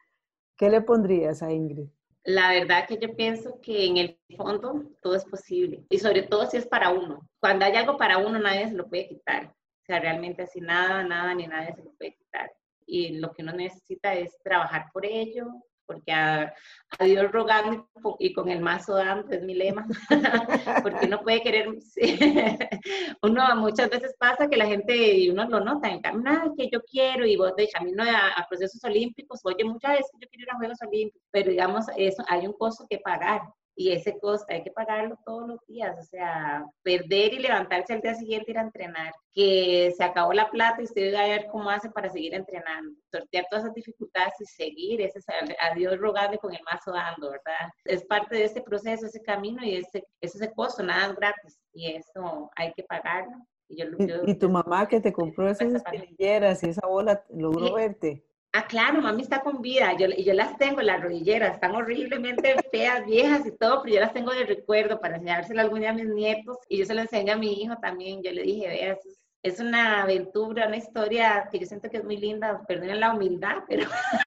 ¿qué 0.56 0.70
le 0.70 0.80
pondrías 0.80 1.42
a 1.42 1.52
Ingrid? 1.52 1.88
La 2.24 2.48
verdad 2.48 2.86
que 2.88 2.96
yo 2.96 3.14
pienso 3.14 3.60
que 3.60 3.84
en 3.84 3.98
el 3.98 4.18
fondo 4.38 4.84
todo 5.02 5.14
es 5.16 5.24
posible 5.26 5.84
y 5.90 5.98
sobre 5.98 6.22
todo 6.22 6.46
si 6.46 6.56
es 6.56 6.66
para 6.66 6.88
uno. 6.90 7.28
Cuando 7.40 7.66
hay 7.66 7.76
algo 7.76 7.98
para 7.98 8.16
uno 8.16 8.38
nadie 8.38 8.68
se 8.68 8.74
lo 8.74 8.88
puede 8.88 9.06
quitar. 9.06 9.54
Sea, 9.86 10.00
realmente 10.00 10.42
así 10.42 10.60
nada, 10.60 11.04
nada 11.04 11.34
ni 11.34 11.46
nadie 11.46 11.74
se 11.74 11.82
lo 11.82 11.92
puede 11.92 12.14
quitar. 12.14 12.52
Y 12.86 13.18
lo 13.18 13.32
que 13.32 13.42
uno 13.42 13.52
necesita 13.52 14.14
es 14.14 14.36
trabajar 14.42 14.86
por 14.92 15.06
ello, 15.06 15.46
porque 15.86 16.12
a, 16.12 16.52
Dios 17.00 17.30
rogando 17.30 17.88
y 18.18 18.32
con 18.32 18.48
el 18.48 18.60
mazo 18.60 18.96
dando 18.96 19.32
es 19.32 19.42
mi 19.42 19.54
lema, 19.54 19.86
porque 20.82 21.06
uno 21.06 21.20
puede 21.22 21.42
querer, 21.42 21.68
uno 23.22 23.56
muchas 23.56 23.90
veces 23.90 24.14
pasa 24.18 24.48
que 24.48 24.56
la 24.56 24.66
gente, 24.66 25.30
uno 25.30 25.48
lo 25.48 25.60
nota, 25.60 25.88
en 25.88 26.00
cambio, 26.00 26.54
que 26.56 26.68
yo 26.70 26.82
quiero, 26.82 27.26
y 27.26 27.36
vos 27.36 27.54
de 27.56 27.68
camino 27.68 28.02
a, 28.02 28.40
a, 28.40 28.46
procesos 28.48 28.82
olímpicos, 28.84 29.40
oye, 29.44 29.64
muchas 29.64 29.92
veces 29.92 30.10
yo 30.20 30.28
quiero 30.28 30.42
ir 30.44 30.50
a 30.50 30.56
Juegos 30.56 30.82
Olímpicos, 30.82 31.28
pero 31.30 31.50
digamos, 31.50 31.86
eso, 31.96 32.24
hay 32.28 32.46
un 32.46 32.54
costo 32.54 32.86
que 32.88 32.98
pagar, 32.98 33.42
y 33.76 33.92
ese 33.92 34.18
costo 34.18 34.46
hay 34.48 34.64
que 34.64 34.70
pagarlo 34.70 35.18
todos 35.24 35.46
los 35.46 35.66
días, 35.66 35.94
o 35.98 36.02
sea, 36.02 36.64
perder 36.82 37.34
y 37.34 37.38
levantarse 37.38 37.92
al 37.92 38.00
día 38.00 38.14
siguiente 38.14 38.50
ir 38.50 38.58
a 38.58 38.62
entrenar, 38.62 39.12
que 39.34 39.92
se 39.94 40.02
acabó 40.02 40.32
la 40.32 40.50
plata 40.50 40.80
y 40.80 40.84
usted 40.84 41.14
va 41.14 41.20
a 41.20 41.28
ver 41.28 41.46
cómo 41.52 41.68
hace 41.68 41.90
para 41.90 42.08
seguir 42.08 42.34
entrenando, 42.34 42.98
sortear 43.12 43.46
todas 43.50 43.64
esas 43.64 43.74
dificultades 43.74 44.32
y 44.40 44.46
seguir, 44.46 45.02
ese 45.02 45.18
es 45.18 45.26
a 45.28 45.74
Dios 45.74 45.98
rogarle 45.98 46.38
con 46.38 46.54
el 46.54 46.62
mazo 46.64 46.90
dando, 46.90 47.30
¿verdad? 47.30 47.70
Es 47.84 48.04
parte 48.06 48.36
de 48.36 48.44
ese 48.44 48.62
proceso, 48.62 49.06
ese 49.06 49.22
camino 49.22 49.62
y 49.62 49.76
ese, 49.76 50.04
ese 50.22 50.52
costo, 50.54 50.82
nada 50.82 51.08
es 51.10 51.16
gratis 51.16 51.60
y 51.74 51.92
eso 51.92 52.50
hay 52.56 52.72
que 52.72 52.82
pagarlo. 52.82 53.36
Y, 53.68 53.82
¿Y, 53.82 54.34
tu 54.36 54.48
mamá 54.48 54.86
que 54.86 55.00
te 55.00 55.12
compró 55.12 55.48
esas 55.50 55.74
espinilleras 55.74 56.62
y 56.62 56.68
esa 56.68 56.86
bola 56.86 57.24
logró 57.30 57.74
verte. 57.74 58.24
Ah, 58.58 58.66
claro, 58.66 59.02
mami 59.02 59.20
está 59.22 59.42
con 59.42 59.60
vida. 59.60 59.94
Yo, 59.98 60.06
yo 60.08 60.32
las 60.32 60.56
tengo, 60.56 60.80
las 60.80 61.02
rodilleras, 61.02 61.54
están 61.54 61.74
horriblemente 61.74 62.54
feas, 62.72 63.04
viejas 63.04 63.46
y 63.46 63.50
todo, 63.54 63.82
pero 63.82 63.96
yo 63.96 64.00
las 64.00 64.14
tengo 64.14 64.32
de 64.32 64.46
recuerdo 64.46 64.98
para 64.98 65.16
enseñárselas 65.16 65.64
algún 65.64 65.80
día 65.80 65.90
a 65.90 65.92
mis 65.92 66.08
nietos. 66.08 66.56
Y 66.70 66.78
yo 66.78 66.86
se 66.86 66.94
lo 66.94 67.02
enseño 67.02 67.34
a 67.34 67.36
mi 67.36 67.52
hijo 67.52 67.76
también. 67.82 68.22
Yo 68.22 68.32
le 68.32 68.42
dije, 68.42 68.66
vea, 68.68 68.98
es 69.42 69.60
una 69.60 70.02
aventura, 70.04 70.68
una 70.68 70.78
historia 70.78 71.50
que 71.52 71.58
yo 71.58 71.66
siento 71.66 71.90
que 71.90 71.98
es 71.98 72.04
muy 72.04 72.16
linda. 72.16 72.62
Perdonen 72.66 72.98
la 72.98 73.12
humildad, 73.12 73.56
pero 73.68 73.90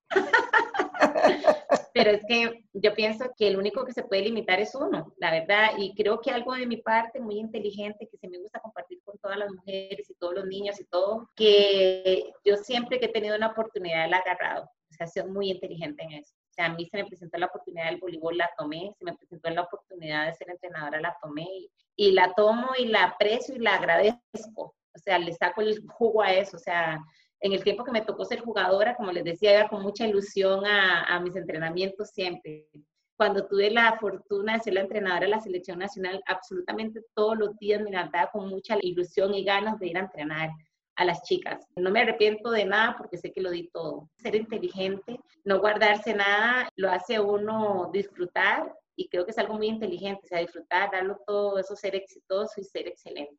pero 1.93 2.11
es 2.11 2.23
que 2.27 2.63
yo 2.73 2.93
pienso 2.93 3.31
que 3.37 3.47
el 3.47 3.57
único 3.57 3.85
que 3.85 3.93
se 3.93 4.03
puede 4.03 4.23
limitar 4.23 4.59
es 4.59 4.75
uno, 4.75 5.13
la 5.17 5.31
verdad, 5.31 5.71
y 5.77 5.93
creo 5.95 6.21
que 6.21 6.31
algo 6.31 6.53
de 6.53 6.65
mi 6.65 6.77
parte 6.77 7.19
muy 7.19 7.37
inteligente 7.37 8.07
que 8.09 8.17
se 8.17 8.27
me 8.27 8.37
gusta 8.37 8.59
compartir 8.59 8.99
con 9.03 9.17
todas 9.19 9.37
las 9.37 9.51
mujeres 9.51 10.09
y 10.09 10.15
todos 10.15 10.35
los 10.35 10.45
niños 10.45 10.79
y 10.79 10.85
todo, 10.85 11.29
que 11.35 12.31
yo 12.43 12.57
siempre 12.57 12.99
que 12.99 13.07
he 13.07 13.13
tenido 13.13 13.35
una 13.35 13.47
oportunidad 13.47 14.09
la 14.09 14.17
he 14.17 14.21
agarrado, 14.21 14.63
o 14.65 14.93
sea, 14.93 15.07
soy 15.07 15.23
muy 15.29 15.51
inteligente 15.51 16.03
en 16.03 16.13
eso. 16.13 16.33
O 16.49 16.53
sea, 16.53 16.65
a 16.65 16.73
mí 16.73 16.85
se 16.85 16.97
me 16.97 17.05
presentó 17.05 17.37
la 17.37 17.45
oportunidad 17.45 17.85
del 17.85 17.99
voleibol, 17.99 18.37
la 18.37 18.49
tomé, 18.57 18.91
se 18.97 19.05
me 19.05 19.15
presentó 19.15 19.49
la 19.49 19.61
oportunidad 19.61 20.25
de 20.25 20.33
ser 20.33 20.49
entrenadora, 20.49 20.99
la 20.99 21.17
tomé 21.21 21.43
y, 21.43 21.71
y 21.95 22.11
la 22.11 22.33
tomo 22.33 22.69
y 22.77 22.85
la 22.85 23.03
aprecio 23.03 23.55
y 23.55 23.59
la 23.59 23.75
agradezco. 23.75 24.75
O 24.95 24.99
sea, 24.99 25.19
le 25.19 25.33
saco 25.33 25.61
el 25.61 25.79
jugo 25.87 26.21
a 26.21 26.33
eso, 26.33 26.57
o 26.57 26.59
sea, 26.59 26.99
en 27.41 27.53
el 27.53 27.63
tiempo 27.63 27.83
que 27.83 27.91
me 27.91 28.01
tocó 28.01 28.25
ser 28.25 28.41
jugadora, 28.41 28.95
como 28.95 29.11
les 29.11 29.23
decía, 29.23 29.59
iba 29.59 29.69
con 29.69 29.81
mucha 29.81 30.07
ilusión 30.07 30.65
a, 30.65 31.19
mis 31.21 31.35
entrenamientos 31.35 32.09
siempre. 32.09 32.67
Cuando 33.15 33.47
tuve 33.47 33.69
la 33.71 33.97
fortuna 33.99 34.53
de 34.53 34.59
ser 34.59 34.73
la 34.73 34.81
entrenadora 34.81 35.25
de 35.25 35.31
la 35.31 35.41
selección 35.41 35.79
nacional, 35.79 36.21
absolutamente 36.25 37.01
todos 37.13 37.37
los 37.37 37.57
días 37.57 37.81
me 37.81 37.91
levantaba 37.91 38.29
con 38.31 38.49
mucha 38.49 38.77
ilusión 38.81 39.33
y 39.33 39.43
ganas 39.43 39.79
de 39.79 39.87
ir 39.87 39.97
a 39.97 40.01
entrenar 40.01 40.49
a 40.95 41.05
las 41.05 41.23
chicas. 41.23 41.65
No 41.75 41.91
me 41.91 42.01
arrepiento 42.01 42.51
de 42.51 42.65
nada 42.65 42.95
porque 42.97 43.17
sé 43.17 43.31
que 43.31 43.41
lo 43.41 43.51
di 43.51 43.69
todo. 43.69 44.09
Ser 44.17 44.35
inteligente, 44.35 45.19
no 45.45 45.59
guardarse 45.59 46.13
nada, 46.13 46.69
lo 46.75 46.89
hace 46.89 47.15
a 47.15 47.21
uno 47.21 47.89
disfrutar 47.93 48.73
y 48.97 49.07
creo 49.07 49.23
que 49.23 49.31
es 49.31 49.37
algo 49.37 49.53
muy 49.53 49.67
inteligente, 49.67 50.21
o 50.25 50.27
sea, 50.27 50.39
disfrutar, 50.39 50.91
darlo 50.91 51.17
todo, 51.25 51.57
eso 51.57 51.73
ser 51.73 51.95
exitoso 51.95 52.59
y 52.59 52.65
ser 52.65 52.87
excelente. 52.87 53.37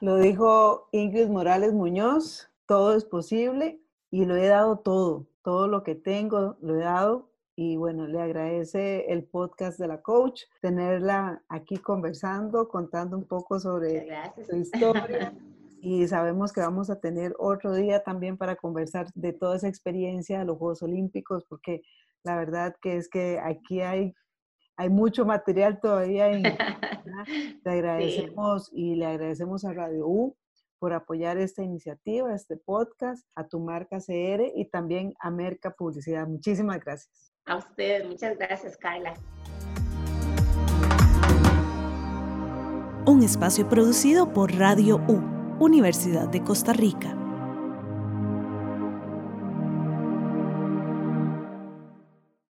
Lo 0.00 0.16
dijo 0.16 0.88
Ingrid 0.92 1.28
Morales 1.28 1.74
Muñoz, 1.74 2.48
todo 2.68 2.94
es 2.94 3.04
posible. 3.04 3.80
y 4.10 4.24
lo 4.24 4.36
he 4.36 4.46
dado 4.46 4.78
todo, 4.78 5.26
todo 5.42 5.68
lo 5.68 5.82
que 5.82 5.94
tengo 5.94 6.56
lo 6.60 6.76
he 6.76 6.84
dado 6.84 7.28
y 7.56 7.76
bueno, 7.76 8.06
le 8.06 8.20
agradece 8.20 9.12
el 9.12 9.24
podcast 9.24 9.80
de 9.80 9.88
la 9.88 10.00
coach, 10.00 10.42
tenerla 10.60 11.42
aquí 11.48 11.76
conversando, 11.78 12.68
contando 12.68 13.18
un 13.18 13.26
poco 13.26 13.58
sobre 13.58 14.06
su 14.48 14.56
historia. 14.56 15.34
Y 15.80 16.06
sabemos 16.06 16.52
que 16.52 16.60
vamos 16.60 16.88
a 16.88 17.00
tener 17.00 17.34
otro 17.36 17.74
día 17.74 18.04
también 18.04 18.36
para 18.36 18.54
conversar 18.54 19.08
de 19.14 19.32
toda 19.32 19.56
esa 19.56 19.66
experiencia 19.66 20.38
de 20.38 20.44
los 20.44 20.56
Juegos 20.56 20.84
Olímpicos, 20.84 21.44
porque 21.48 21.82
la 22.22 22.36
verdad 22.36 22.76
que 22.80 22.96
es 22.96 23.08
que 23.08 23.40
aquí 23.42 23.80
hay, 23.80 24.14
hay 24.76 24.88
mucho 24.88 25.26
material 25.26 25.80
todavía. 25.80 26.30
En, 26.30 26.42
Te 27.64 27.70
agradecemos 27.70 28.70
y 28.72 28.94
le 28.94 29.06
agradecemos 29.06 29.64
a 29.64 29.72
Radio 29.72 30.06
U 30.06 30.36
por 30.78 30.92
apoyar 30.92 31.38
esta 31.38 31.62
iniciativa, 31.62 32.34
este 32.34 32.56
podcast, 32.56 33.26
a 33.34 33.46
tu 33.46 33.60
marca 33.60 33.98
CR 33.98 34.52
y 34.54 34.66
también 34.70 35.14
a 35.20 35.30
Merca 35.30 35.70
Publicidad. 35.70 36.26
Muchísimas 36.26 36.80
gracias. 36.80 37.32
A 37.44 37.56
ustedes, 37.56 38.06
muchas 38.06 38.36
gracias, 38.36 38.76
Carla. 38.76 39.14
Un 43.06 43.22
espacio 43.22 43.68
producido 43.68 44.32
por 44.32 44.54
Radio 44.54 44.96
U, 45.08 45.22
Universidad 45.58 46.28
de 46.28 46.42
Costa 46.42 46.74
Rica. 46.74 47.27